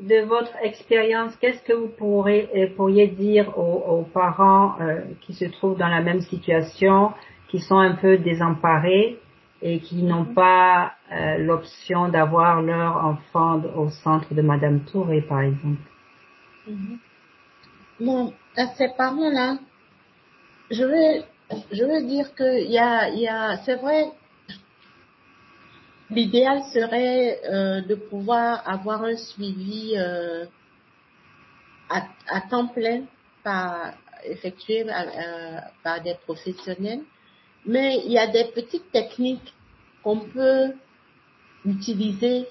de 0.00 0.20
votre 0.26 0.54
expérience, 0.62 1.34
qu'est-ce 1.36 1.62
que 1.62 1.72
vous 1.72 1.90
euh, 2.28 2.66
pourriez 2.76 3.08
dire 3.08 3.56
aux, 3.58 4.02
parents 4.02 4.76
euh, 4.80 5.00
qui 5.22 5.32
se 5.32 5.46
trouvent 5.46 5.78
dans 5.78 5.88
la 5.88 6.02
même 6.02 6.20
situation, 6.20 7.12
qui 7.48 7.60
sont 7.60 7.78
un 7.78 7.94
peu 7.94 8.18
désemparés 8.18 9.18
et 9.62 9.80
qui 9.80 10.02
n'ont 10.02 10.24
mhm. 10.24 10.34
pas 10.34 10.92
euh, 11.12 11.38
l'option 11.38 12.08
d'avoir 12.08 12.60
leur 12.60 13.04
enfant 13.04 13.62
au 13.74 13.88
centre 13.88 14.34
de 14.34 14.42
Madame 14.42 14.80
Touré, 14.80 15.22
par 15.22 15.40
exemple? 15.40 15.80
Mhm. 16.68 16.98
Bon, 18.00 18.34
à 18.56 18.66
ces 18.76 18.88
parents-là, 18.98 19.56
je 20.70 20.84
veux, 20.84 21.24
je 21.72 22.06
dire 22.06 22.34
que 22.34 22.68
y 22.68 22.78
a, 22.78 23.08
y 23.08 23.26
a, 23.26 23.56
c'est 23.64 23.76
vrai, 23.76 24.04
l'idéal 26.10 26.62
serait 26.72 27.40
euh, 27.44 27.80
de 27.82 27.94
pouvoir 27.94 28.68
avoir 28.68 29.04
un 29.04 29.16
suivi 29.16 29.94
euh, 29.96 30.46
à, 31.88 32.40
temps 32.50 32.68
plein 32.68 33.04
par 33.42 33.94
effectué 34.24 34.84
euh, 34.88 35.58
par 35.82 36.02
des 36.02 36.14
professionnels, 36.24 37.02
mais 37.64 38.00
il 38.04 38.12
y 38.12 38.18
a 38.18 38.26
des 38.26 38.44
petites 38.54 38.90
techniques 38.90 39.54
qu'on 40.02 40.20
peut 40.20 40.72
utiliser 41.64 42.48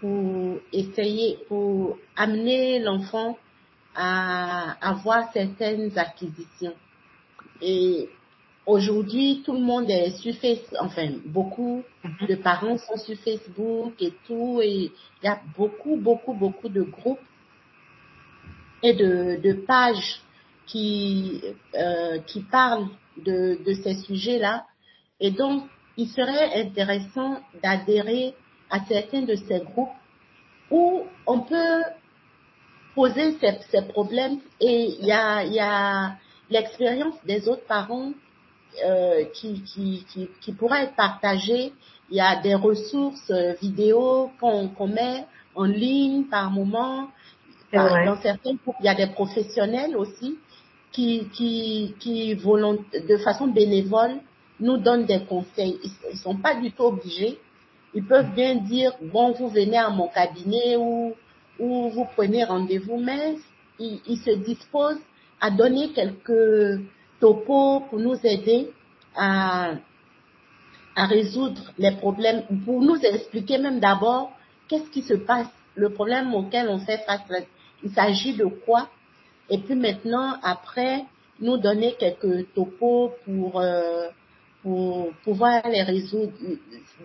pour 0.00 0.58
essayer, 0.72 1.38
pour 1.48 1.98
amener 2.16 2.78
l'enfant 2.78 3.36
à 3.94 4.76
avoir 4.80 5.32
certaines 5.32 5.96
acquisitions. 5.98 6.74
Et 7.60 8.08
aujourd'hui, 8.68 9.42
tout 9.44 9.54
le 9.54 9.60
monde 9.60 9.88
est 9.88 10.10
sur 10.18 10.34
Facebook, 10.36 10.78
enfin, 10.80 11.08
beaucoup 11.24 11.82
mhm. 12.04 12.28
de 12.28 12.34
parents 12.36 12.76
sont 12.76 12.98
sur 12.98 13.16
Facebook 13.16 13.94
et 14.00 14.12
tout, 14.26 14.60
et 14.62 14.92
il 15.22 15.24
y 15.24 15.28
a 15.28 15.40
beaucoup, 15.56 15.96
beaucoup, 15.96 16.34
beaucoup 16.34 16.68
de 16.68 16.82
groupes 16.82 17.18
et 18.82 18.92
de, 18.92 19.40
de 19.42 19.52
pages 19.54 20.20
qui, 20.66 21.40
euh, 21.74 22.18
qui 22.26 22.42
parlent 22.42 22.88
de, 23.16 23.58
de 23.64 23.72
ces 23.82 23.94
sujets-là. 24.02 24.66
Et 25.18 25.30
donc, 25.30 25.64
il 25.96 26.08
serait 26.08 26.60
intéressant 26.60 27.40
d'adhérer 27.62 28.34
à 28.70 28.84
certains 28.84 29.22
de 29.22 29.34
ces 29.34 29.60
groupes 29.60 29.88
où 30.70 31.04
on 31.26 31.40
peut 31.40 31.82
poser 32.94 33.36
ces, 33.40 33.58
ces 33.70 33.82
problèmes 33.88 34.38
et 34.60 34.96
il 35.00 35.06
y 35.06 35.12
a, 35.12 35.42
y 35.44 35.58
a 35.58 36.16
l'expérience 36.50 37.14
des 37.24 37.48
autres 37.48 37.66
parents 37.66 38.12
euh, 38.84 39.24
qui, 39.34 39.62
qui, 39.62 40.04
qui, 40.08 40.28
qui 40.40 40.52
pourrait 40.52 40.84
être 40.84 40.94
partagée. 40.94 41.72
Il 42.10 42.16
y 42.16 42.20
a 42.20 42.36
des 42.36 42.54
ressources 42.54 43.30
euh, 43.30 43.54
vidéo 43.60 44.30
qu'on 44.40 44.68
qu'on 44.68 44.88
met 44.88 45.26
en 45.54 45.64
ligne 45.64 46.24
par 46.24 46.50
moment. 46.50 47.08
dans 47.72 48.20
certains 48.22 48.54
groupes, 48.54 48.76
il 48.80 48.86
y 48.86 48.88
a 48.88 48.94
des 48.94 49.08
professionnels 49.08 49.96
aussi 49.96 50.38
qui, 50.92 51.28
qui, 51.32 51.94
qui 51.98 52.34
de 52.36 53.16
façon 53.18 53.48
bénévole, 53.48 54.16
nous 54.60 54.78
donnent 54.78 55.06
des 55.06 55.24
conseils. 55.24 55.78
Ils, 55.84 56.12
ne 56.12 56.16
sont 56.16 56.36
pas 56.36 56.54
du 56.54 56.72
tout 56.72 56.84
obligés. 56.84 57.38
Ils 57.94 58.04
peuvent 58.04 58.32
bien 58.34 58.56
dire, 58.56 58.92
bon, 59.02 59.32
vous 59.32 59.48
venez 59.48 59.78
à 59.78 59.90
mon 59.90 60.08
cabinet 60.08 60.76
ou, 60.76 61.14
ou 61.58 61.88
vous 61.90 62.06
prenez 62.16 62.44
rendez-vous, 62.44 62.98
mais 62.98 63.36
ils, 63.78 64.00
ils 64.06 64.18
se 64.18 64.30
disposent 64.30 65.00
à 65.40 65.50
donner 65.50 65.92
quelques 65.92 66.80
topos 67.20 67.80
pour 67.88 67.98
nous 67.98 68.18
aider 68.24 68.70
à, 69.16 69.72
à 70.94 71.06
résoudre 71.06 71.62
les 71.78 71.92
problèmes, 71.92 72.42
pour 72.64 72.80
nous 72.80 72.96
expliquer 72.96 73.58
même 73.58 73.80
d'abord 73.80 74.32
qu'est-ce 74.68 74.90
qui 74.90 75.02
se 75.02 75.14
passe, 75.14 75.48
le 75.74 75.90
problème 75.90 76.34
auquel 76.34 76.68
on 76.68 76.78
fait 76.78 76.98
face. 77.06 77.20
Il 77.82 77.90
s'agit 77.92 78.34
de 78.34 78.44
quoi? 78.44 78.88
Et 79.48 79.58
puis 79.58 79.74
maintenant, 79.74 80.34
après, 80.42 81.04
nous 81.40 81.56
donner 81.56 81.94
quelques 81.98 82.52
topos 82.52 83.12
pour, 83.24 83.60
euh, 83.60 84.08
pour 84.62 85.12
pouvoir 85.24 85.68
les 85.68 85.82
résoudre. 85.82 86.32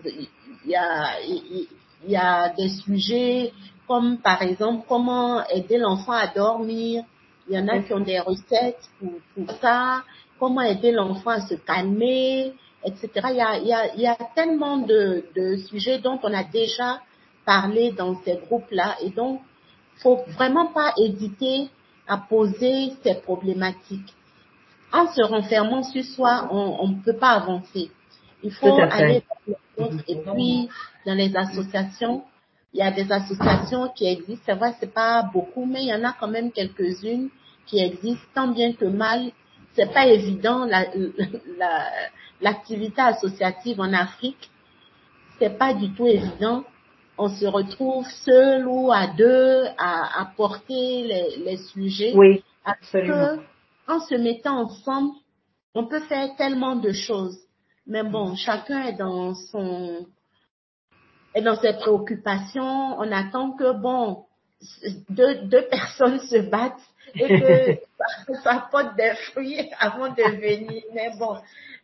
Il 0.04 0.28
y, 0.66 0.74
a, 0.74 1.20
il 1.22 1.68
y 2.08 2.16
a 2.16 2.48
des 2.50 2.68
sujets 2.68 3.52
comme 3.86 4.18
par 4.18 4.42
exemple 4.42 4.84
comment 4.88 5.46
aider 5.48 5.78
l'enfant 5.78 6.12
à 6.12 6.26
dormir. 6.26 7.04
Il 7.48 7.54
y 7.54 7.58
en 7.58 7.68
a 7.68 7.78
qui 7.80 7.92
ont 7.92 8.00
des 8.00 8.20
recettes 8.20 8.88
pour, 8.98 9.12
pour 9.34 9.56
ça. 9.58 10.02
Comment 10.38 10.62
aider 10.62 10.92
l'enfant 10.92 11.30
à 11.30 11.40
se 11.40 11.54
calmer, 11.54 12.54
etc. 12.84 13.08
Il 13.30 13.36
y 13.36 13.40
a, 13.40 13.58
il 13.58 13.66
y 13.66 13.72
a, 13.72 13.94
il 13.94 14.00
y 14.00 14.06
a 14.06 14.16
tellement 14.34 14.78
de, 14.78 15.24
de 15.36 15.56
sujets 15.56 15.98
dont 15.98 16.18
on 16.22 16.32
a 16.32 16.44
déjà 16.44 17.00
parlé 17.44 17.92
dans 17.92 18.20
ces 18.22 18.36
groupes-là. 18.36 18.96
Et 19.02 19.10
donc, 19.10 19.40
faut 20.02 20.22
vraiment 20.36 20.66
pas 20.66 20.92
hésiter 20.98 21.68
à 22.08 22.18
poser 22.18 22.92
ces 23.02 23.14
problématiques. 23.14 24.12
En 24.92 25.06
se 25.12 25.22
renfermant 25.22 25.82
sur 25.82 26.04
soi, 26.04 26.48
on 26.50 26.88
ne 26.88 27.02
peut 27.02 27.16
pas 27.16 27.30
avancer. 27.30 27.90
Il 28.42 28.52
faut 28.52 28.78
aller 28.78 29.22
les 29.46 29.56
et 30.06 30.16
puis 30.16 30.68
dans 31.06 31.14
les 31.14 31.34
associations. 31.34 32.24
Il 32.74 32.80
y 32.80 32.82
a 32.82 32.90
des 32.90 33.10
associations 33.10 33.88
qui 33.94 34.06
existent. 34.06 34.42
C'est 34.46 34.54
vrai, 34.54 34.74
c'est 34.80 34.92
pas 34.92 35.22
beaucoup, 35.32 35.64
mais 35.64 35.82
il 35.82 35.88
y 35.88 35.94
en 35.94 36.04
a 36.04 36.12
quand 36.18 36.28
même 36.28 36.50
quelques-unes 36.52 37.30
qui 37.66 37.78
existent 37.78 38.26
tant 38.34 38.48
bien 38.48 38.72
que 38.72 38.84
mal. 38.84 39.30
C'est 39.74 39.92
pas 39.92 40.06
évident 40.06 40.66
l'activité 42.40 42.96
la, 42.96 43.06
associative 43.06 43.80
en 43.80 43.92
Afrique. 43.92 44.50
C'est 45.38 45.56
pas 45.56 45.72
du 45.72 45.92
tout 45.94 46.06
évident 46.06 46.64
on 47.18 47.28
se 47.28 47.46
retrouve 47.46 48.06
seul 48.24 48.66
ou 48.66 48.90
à 48.90 49.06
deux 49.06 49.64
à, 49.78 50.22
à 50.22 50.32
porter 50.36 51.04
les, 51.04 51.36
les, 51.44 51.56
sujets. 51.58 52.12
Oui, 52.14 52.42
absolument. 52.64 53.38
en 53.86 54.00
se 54.00 54.14
mettant 54.16 54.64
ensemble, 54.64 55.12
on 55.74 55.86
peut 55.86 56.00
faire 56.00 56.34
tellement 56.36 56.76
de 56.76 56.92
choses. 56.92 57.38
Mais 57.86 58.02
bon, 58.02 58.34
chacun 58.34 58.86
est 58.86 58.96
dans 58.96 59.34
son 59.34 60.06
dans 61.42 61.56
ses 61.60 61.72
préoccupations. 61.74 62.98
On 62.98 63.10
attend 63.12 63.52
que 63.52 63.72
bon 63.72 64.24
deux, 65.10 65.42
deux 65.46 65.68
personnes 65.68 66.20
se 66.20 66.38
battent 66.48 66.80
et 67.14 67.28
que 67.28 67.78
ça, 67.98 68.34
ça 68.42 68.68
porte 68.70 68.96
des 68.96 69.12
fruits 69.30 69.70
avant 69.78 70.08
de 70.08 70.22
venir. 70.22 70.82
Mais 70.94 71.10
bon, 71.18 71.36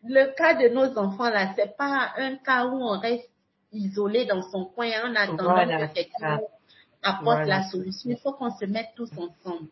le 0.05 0.35
cas 0.35 0.55
de 0.55 0.69
nos 0.69 0.97
enfants 0.99 1.31
là, 1.31 1.53
c'est 1.57 1.77
pas 1.77 2.13
un 2.17 2.37
cas 2.37 2.67
où 2.67 2.77
on 2.83 2.99
reste 2.99 3.29
isolé 3.73 4.25
dans 4.25 4.43
son 4.51 4.67
coin 4.67 4.91
en 5.05 5.15
attendant 5.15 5.55
que 5.55 5.95
quelqu'un 5.95 6.41
apporte 7.03 7.47
la 7.47 7.69
solution. 7.69 8.11
Il 8.11 8.19
faut 8.19 8.33
qu'on 8.33 8.51
se 8.51 8.65
mette 8.65 8.89
tous 8.97 9.11
ensemble. 9.13 9.69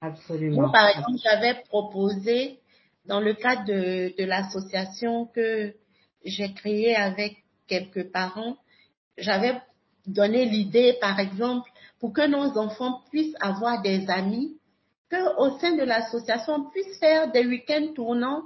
Absolument. 0.00 0.62
Moi, 0.62 0.72
par 0.72 0.88
exemple, 0.88 1.18
j'avais 1.22 1.54
proposé, 1.68 2.60
dans 3.04 3.20
le 3.20 3.34
cadre 3.34 3.64
de, 3.64 4.14
de 4.16 4.24
l'association 4.24 5.26
que 5.26 5.74
j'ai 6.24 6.52
créée 6.52 6.94
avec 6.94 7.38
quelques 7.66 8.10
parents, 8.12 8.56
j'avais 9.18 9.54
donné 10.06 10.44
l'idée, 10.46 10.96
par 11.00 11.18
exemple, 11.20 11.70
pour 12.00 12.12
que 12.12 12.26
nos 12.26 12.56
enfants 12.58 13.02
puissent 13.10 13.34
avoir 13.40 13.82
des 13.82 14.08
amis, 14.08 14.56
qu'au 15.10 15.58
sein 15.58 15.74
de 15.76 15.82
l'association, 15.82 16.54
on 16.54 16.70
puisse 16.70 16.98
faire 16.98 17.30
des 17.32 17.46
week-ends 17.46 17.92
tournants 17.94 18.42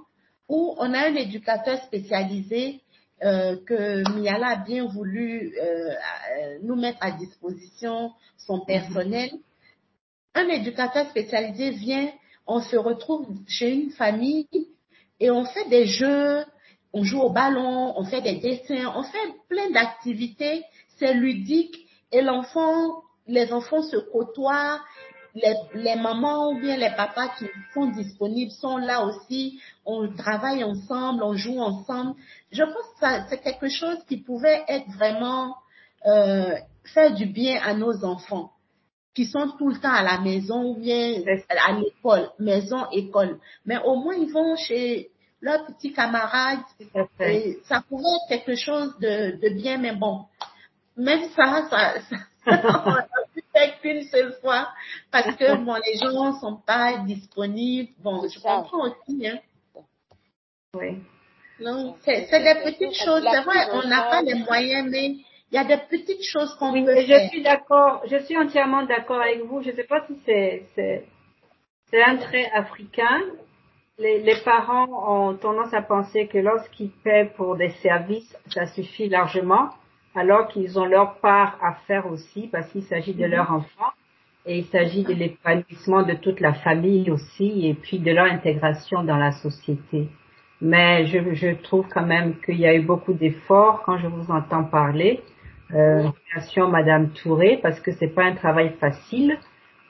où 0.48 0.74
on 0.78 0.92
a 0.94 1.08
un 1.08 1.14
éducateur 1.14 1.82
spécialisé 1.85 2.80
euh, 3.24 3.56
que 3.66 4.02
Miala 4.18 4.48
a 4.48 4.56
bien 4.56 4.85
voulu 4.87 5.54
euh, 5.61 5.94
nous 6.62 6.74
mettre 6.74 6.98
à 7.00 7.12
disposition 7.12 8.11
son 8.37 8.58
mhm. 8.58 8.66
personnel. 8.66 9.30
Un 10.35 10.48
éducateur 10.48 11.08
spécialisé 11.11 11.70
vient, 11.70 12.11
on 12.46 12.61
se 12.61 12.76
retrouve 12.76 13.28
chez 13.46 13.72
une 13.72 13.90
famille 13.90 14.48
et 15.20 15.30
on 15.30 15.44
fait 15.44 15.68
des 15.68 15.87
jeux, 15.87 16.44
on 16.92 17.04
joue 17.04 17.20
au 17.20 17.30
ballon, 17.30 17.94
on 17.96 18.04
fait 18.04 18.20
des 18.20 18.36
dessins, 18.36 18.92
on 18.94 19.02
fait 19.02 19.34
plein 19.48 19.70
d'activités, 19.70 20.64
c'est 20.98 21.14
ludique 21.14 21.86
et 22.10 22.22
l'enfant, 22.22 23.02
les 23.26 23.52
enfants 23.52 23.82
se 23.82 23.96
côtoient, 23.96 24.80
les, 25.34 25.54
les, 25.74 25.96
mamans 25.96 26.50
ou 26.50 26.60
bien 26.60 26.76
les 26.76 26.90
papas 26.94 27.28
qui 27.38 27.46
sont 27.72 27.86
disponibles 27.86 28.50
sont 28.50 28.76
là 28.76 29.02
aussi. 29.04 29.60
On 29.86 30.12
travaille 30.14 30.62
ensemble, 30.62 31.22
on 31.22 31.34
joue 31.34 31.58
ensemble. 31.58 32.14
Je 32.50 32.62
pense 32.62 33.00
que 33.00 33.28
c'est 33.30 33.42
quelque 33.42 33.70
chose 33.70 33.96
qui 34.06 34.18
pouvait 34.18 34.62
être 34.68 34.90
vraiment 34.90 35.56
euh, 36.04 36.54
faire 36.92 37.14
du 37.14 37.26
bien 37.26 37.60
à 37.62 37.72
nos 37.72 38.04
enfants 38.04 38.50
qui 39.14 39.26
sont 39.26 39.50
tout 39.58 39.68
le 39.68 39.78
temps 39.78 39.92
à 39.92 40.02
la 40.02 40.20
maison 40.20 40.70
ou 40.70 40.76
bien 40.80 41.22
à 41.48 41.72
l'école, 41.72 42.30
maison, 42.38 42.86
école. 42.92 43.38
Mais 43.66 43.78
au 43.84 43.96
moins 43.96 44.14
ils 44.14 44.32
vont 44.32 44.56
chez 44.56 45.10
leurs 45.42 45.66
petits 45.66 45.92
camarades 45.92 46.60
et 47.20 47.58
ça 47.64 47.82
pourrait 47.86 48.04
être 48.04 48.28
quelque 48.28 48.54
chose 48.56 48.96
de, 49.00 49.38
de 49.42 49.54
bien, 49.54 49.76
mais 49.76 49.94
bon, 49.94 50.24
même 50.96 51.28
ça, 51.36 51.66
ça, 51.68 52.00
ça 52.00 52.16
on 52.46 52.90
a 52.90 53.06
pu 53.34 53.42
faire 53.52 53.80
qu'une 53.80 54.02
seule 54.04 54.32
fois 54.40 54.68
parce 55.10 55.36
que 55.36 55.56
bon, 55.56 55.74
les 55.74 55.98
gens 55.98 56.32
ne 56.32 56.38
sont 56.38 56.56
pas 56.66 56.98
disponibles. 56.98 57.92
Bon, 58.02 58.22
je 58.28 58.40
comprends 58.40 58.88
aussi. 58.88 59.26
Hein. 59.26 59.38
Oui. 60.74 61.02
Non, 61.60 61.94
c'est 62.04 62.22
des 62.30 62.60
petites 62.64 62.94
choses. 63.04 63.24
C'est 63.30 63.42
vrai, 63.42 63.68
on 63.72 63.86
n'a 63.86 64.02
pas 64.02 64.22
les 64.22 64.34
moyens, 64.34 64.88
mais 64.90 65.06
il 65.06 65.54
y 65.54 65.58
a 65.58 65.64
des 65.64 65.76
petites 65.88 66.24
choses 66.24 66.54
qu'on 66.56 66.72
oui, 66.72 66.84
peut 66.84 67.00
je 67.00 67.06
faire. 67.06 67.28
suis 67.28 67.42
d'accord, 67.42 68.02
je 68.06 68.16
suis 68.24 68.36
entièrement 68.36 68.84
d'accord 68.84 69.20
avec 69.20 69.44
vous. 69.44 69.62
Je 69.62 69.70
ne 69.70 69.76
sais 69.76 69.84
pas 69.84 70.04
si 70.06 70.14
c'est, 70.24 70.66
c'est, 70.74 71.04
c'est 71.90 72.02
un 72.02 72.16
trait 72.16 72.50
africain. 72.52 73.20
Les, 73.98 74.20
les 74.20 74.36
parents 74.44 74.88
ont 75.06 75.34
tendance 75.34 75.74
à 75.74 75.82
penser 75.82 76.26
que 76.26 76.38
lorsqu'ils 76.38 76.90
paient 76.90 77.30
pour 77.36 77.56
des 77.56 77.70
services, 77.82 78.36
ça 78.48 78.66
suffit 78.66 79.08
largement, 79.08 79.68
alors 80.14 80.48
qu'ils 80.48 80.78
ont 80.78 80.86
leur 80.86 81.16
part 81.16 81.58
à 81.62 81.74
faire 81.86 82.06
aussi, 82.10 82.48
parce 82.48 82.68
qu'il 82.70 82.82
s'agit 82.84 83.14
de 83.14 83.26
leur 83.26 83.52
enfant. 83.52 83.92
Et 84.46 84.58
il 84.58 84.64
s'agit 84.64 85.04
de 85.04 85.12
l'épanouissement 85.12 86.02
de 86.02 86.14
toute 86.14 86.40
la 86.40 86.54
famille 86.54 87.10
aussi, 87.10 87.68
et 87.68 87.74
puis 87.74 87.98
de 87.98 88.10
leur 88.10 88.26
intégration 88.26 89.04
dans 89.04 89.18
la 89.18 89.32
société. 89.32 90.08
Mais 90.60 91.06
je, 91.06 91.34
je 91.34 91.50
trouve 91.62 91.86
quand 91.88 92.06
même 92.06 92.40
qu'il 92.40 92.58
y 92.58 92.66
a 92.66 92.74
eu 92.74 92.82
beaucoup 92.82 93.12
d'efforts 93.12 93.82
quand 93.84 93.98
je 93.98 94.06
vous 94.06 94.30
entends 94.30 94.64
parler. 94.64 95.22
Euh, 95.74 96.08
Madame 96.70 97.10
Touré, 97.10 97.58
parce 97.62 97.80
que 97.80 97.92
c'est 97.92 98.14
pas 98.14 98.24
un 98.24 98.34
travail 98.34 98.72
facile. 98.80 99.38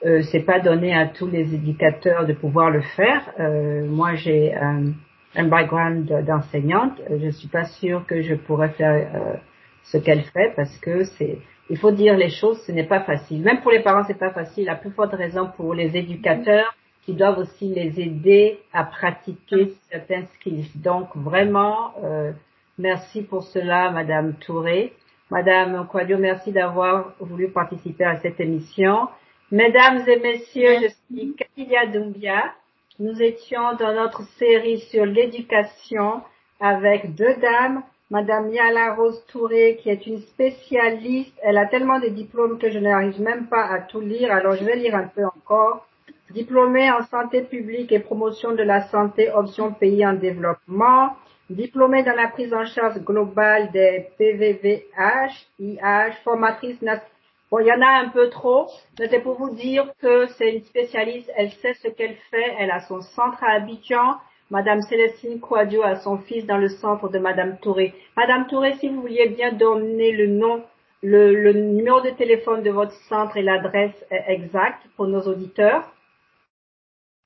Euh, 0.05 0.21
c'est 0.31 0.41
pas 0.41 0.59
donné 0.59 0.93
à 0.93 1.07
tous 1.07 1.27
les 1.27 1.53
éducateurs 1.55 2.25
de 2.25 2.33
pouvoir 2.33 2.69
le 2.69 2.81
faire. 2.81 3.21
Euh, 3.39 3.85
moi, 3.85 4.15
j'ai 4.15 4.53
un, 4.53 4.91
un 5.35 5.47
background 5.47 6.05
d'enseignante. 6.25 7.01
Je 7.09 7.29
suis 7.29 7.47
pas 7.47 7.65
sûre 7.65 8.05
que 8.05 8.21
je 8.21 8.35
pourrais 8.35 8.69
faire 8.69 8.91
euh, 9.15 9.35
ce 9.83 9.97
qu'elle 9.97 10.23
fait 10.23 10.53
parce 10.55 10.75
que 10.79 11.05
c'est, 11.05 11.37
il 11.69 11.77
faut 11.77 11.91
dire 11.91 12.17
les 12.17 12.29
choses, 12.29 12.61
ce 12.65 12.71
n'est 12.71 12.85
pas 12.85 13.01
facile. 13.01 13.41
Même 13.41 13.61
pour 13.61 13.71
les 13.71 13.79
parents, 13.81 14.03
c'est 14.05 14.19
pas 14.19 14.31
facile. 14.31 14.65
La 14.65 14.75
plus 14.75 14.91
forte 14.91 15.13
raison 15.13 15.49
pour 15.55 15.73
les 15.73 15.95
éducateurs 15.95 16.75
qui 17.05 17.13
doivent 17.13 17.39
aussi 17.39 17.67
les 17.67 17.99
aider 17.99 18.59
à 18.73 18.83
pratiquer 18.83 19.73
certains 19.89 20.25
skills. 20.35 20.69
Donc 20.75 21.09
vraiment, 21.15 21.93
euh, 22.03 22.31
merci 22.77 23.21
pour 23.21 23.43
cela, 23.43 23.91
Madame 23.91 24.33
Touré. 24.35 24.93
Madame 25.29 25.87
Quadio, 25.87 26.17
merci 26.17 26.51
d'avoir 26.51 27.13
voulu 27.19 27.49
participer 27.49 28.03
à 28.03 28.17
cette 28.17 28.39
émission. 28.39 29.07
Mesdames 29.53 30.01
et 30.07 30.17
messieurs, 30.17 30.77
je 30.81 30.87
suis 30.87 31.35
Katilia 31.35 31.85
Doumbia. 31.85 32.55
Nous 32.97 33.21
étions 33.21 33.75
dans 33.77 33.93
notre 33.93 34.23
série 34.39 34.79
sur 34.79 35.05
l'éducation 35.05 36.23
avec 36.59 37.13
deux 37.13 37.35
dames, 37.35 37.83
Madame 38.09 38.49
Yala 38.49 38.95
Rose 38.95 39.23
Touré, 39.27 39.77
qui 39.79 39.91
est 39.91 40.07
une 40.07 40.21
spécialiste. 40.21 41.37
Elle 41.43 41.59
a 41.59 41.67
tellement 41.67 41.99
de 41.99 42.07
diplômes 42.07 42.57
que 42.57 42.71
je 42.71 42.79
n'arrive 42.79 43.21
même 43.21 43.45
pas 43.45 43.65
à 43.65 43.81
tout 43.81 44.01
lire, 44.01 44.31
alors 44.31 44.55
je 44.55 44.63
vais 44.63 44.75
lire 44.75 44.95
un 44.95 45.07
peu 45.07 45.23
encore. 45.23 45.85
Diplômée 46.31 46.89
en 46.89 47.03
santé 47.03 47.43
publique 47.43 47.91
et 47.91 47.99
promotion 47.99 48.53
de 48.53 48.63
la 48.63 48.81
santé, 48.87 49.29
option 49.29 49.71
pays 49.71 50.03
en 50.03 50.13
développement. 50.13 51.15
Diplômée 51.51 52.01
dans 52.01 52.15
la 52.15 52.29
prise 52.29 52.55
en 52.55 52.65
charge 52.65 52.97
globale 53.01 53.69
des 53.71 54.07
PVVH, 54.17 55.45
IH, 55.59 56.13
formatrice 56.23 56.81
nationale. 56.81 57.12
Bon, 57.53 57.59
il 57.59 57.67
y 57.67 57.71
en 57.71 57.83
a 57.83 57.99
un 57.99 58.09
peu 58.09 58.31
trop, 58.31 58.65
mais 58.97 59.07
c'est 59.09 59.19
pour 59.19 59.35
vous 59.35 59.51
dire 59.51 59.93
que 59.99 60.25
c'est 60.39 60.55
une 60.55 60.63
spécialiste, 60.63 61.29
elle 61.35 61.51
sait 61.51 61.75
ce 61.75 61.87
qu'elle 61.87 62.15
fait, 62.31 62.55
elle 62.57 62.71
a 62.71 62.79
son 62.79 63.01
centre 63.01 63.43
à 63.43 63.51
Abidjan. 63.51 64.15
Madame 64.49 64.81
Célestine 64.81 65.39
Quadio 65.39 65.83
a 65.83 65.97
son 65.97 66.17
fils 66.17 66.47
dans 66.47 66.57
le 66.57 66.67
centre 66.67 67.09
de 67.09 67.19
Madame 67.19 67.59
Touré. 67.59 67.93
Madame 68.17 68.47
Touré, 68.47 68.73
si 68.79 68.89
vous 68.89 69.01
vouliez 69.01 69.29
bien 69.29 69.51
donner 69.51 70.13
le 70.13 70.25
nom, 70.25 70.63
le, 71.03 71.35
le 71.35 71.53
numéro 71.53 72.01
de 72.01 72.09
téléphone 72.09 72.63
de 72.63 72.71
votre 72.71 72.95
centre 73.07 73.37
et 73.37 73.43
l'adresse 73.43 74.03
exacte 74.09 74.81
pour 74.95 75.05
nos 75.05 75.21
auditeurs. 75.21 75.93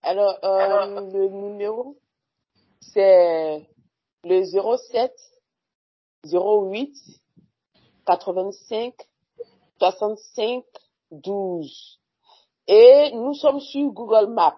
Alors, 0.03 0.37
euh, 0.43 1.09
le 1.09 1.29
numéro, 1.29 1.95
c'est 2.81 3.65
le 4.25 4.43
07 4.43 5.13
08 6.25 6.93
85 8.05 8.93
65 9.79 10.63
12. 11.11 11.99
Et 12.67 13.11
nous 13.13 13.33
sommes 13.33 13.59
sur 13.59 13.89
Google 13.91 14.33
Maps. 14.33 14.55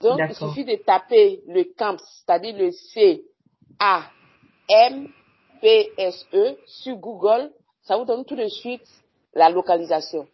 Donc, 0.00 0.18
il 0.28 0.34
suffit 0.34 0.64
de 0.64 0.76
taper 0.76 1.40
le 1.46 1.64
camps, 1.76 1.98
c'est-à-dire 1.98 2.56
le 2.56 2.70
C 2.72 3.22
A 3.78 4.04
M 4.68 5.08
P 5.60 5.92
S 5.98 6.26
E 6.32 6.56
sur 6.66 6.96
Google. 6.96 7.50
Ça 7.82 7.96
vous 7.96 8.04
donne 8.04 8.24
tout 8.24 8.36
de 8.36 8.48
suite 8.48 8.86
la 9.34 9.50
localisation. 9.50 10.26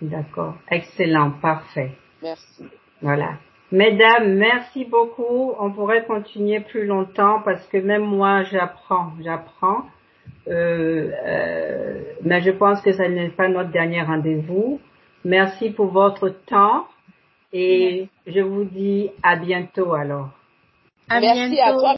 D'accord. 0.00 0.54
Excellent. 0.70 1.32
Parfait. 1.42 1.92
Merci. 2.22 2.64
Voilà. 3.02 3.38
Mesdames, 3.70 4.34
merci 4.34 4.84
beaucoup. 4.84 5.52
On 5.58 5.72
pourrait 5.72 6.04
continuer 6.06 6.60
plus 6.60 6.86
longtemps 6.86 7.40
parce 7.44 7.64
que 7.68 7.76
même 7.76 8.04
moi, 8.04 8.42
j'apprends, 8.44 9.12
j'apprends. 9.20 9.84
Euh, 10.48 11.10
euh, 11.26 12.00
mais 12.22 12.40
je 12.42 12.50
pense 12.50 12.80
que 12.80 12.92
ça 12.92 13.08
n'est 13.08 13.28
pas 13.28 13.48
notre 13.48 13.70
dernier 13.70 14.02
rendez-vous. 14.02 14.80
Merci 15.24 15.70
pour 15.70 15.86
votre 15.86 16.28
temps 16.46 16.86
et 17.52 18.08
je 18.26 18.40
vous 18.40 18.64
dis 18.64 19.10
à 19.22 19.36
bientôt 19.36 19.92
alors. 19.94 20.30
À 21.08 21.20
Merci 21.20 21.50
bientôt. 21.50 21.62
à 21.62 21.72
toi. 21.72 21.88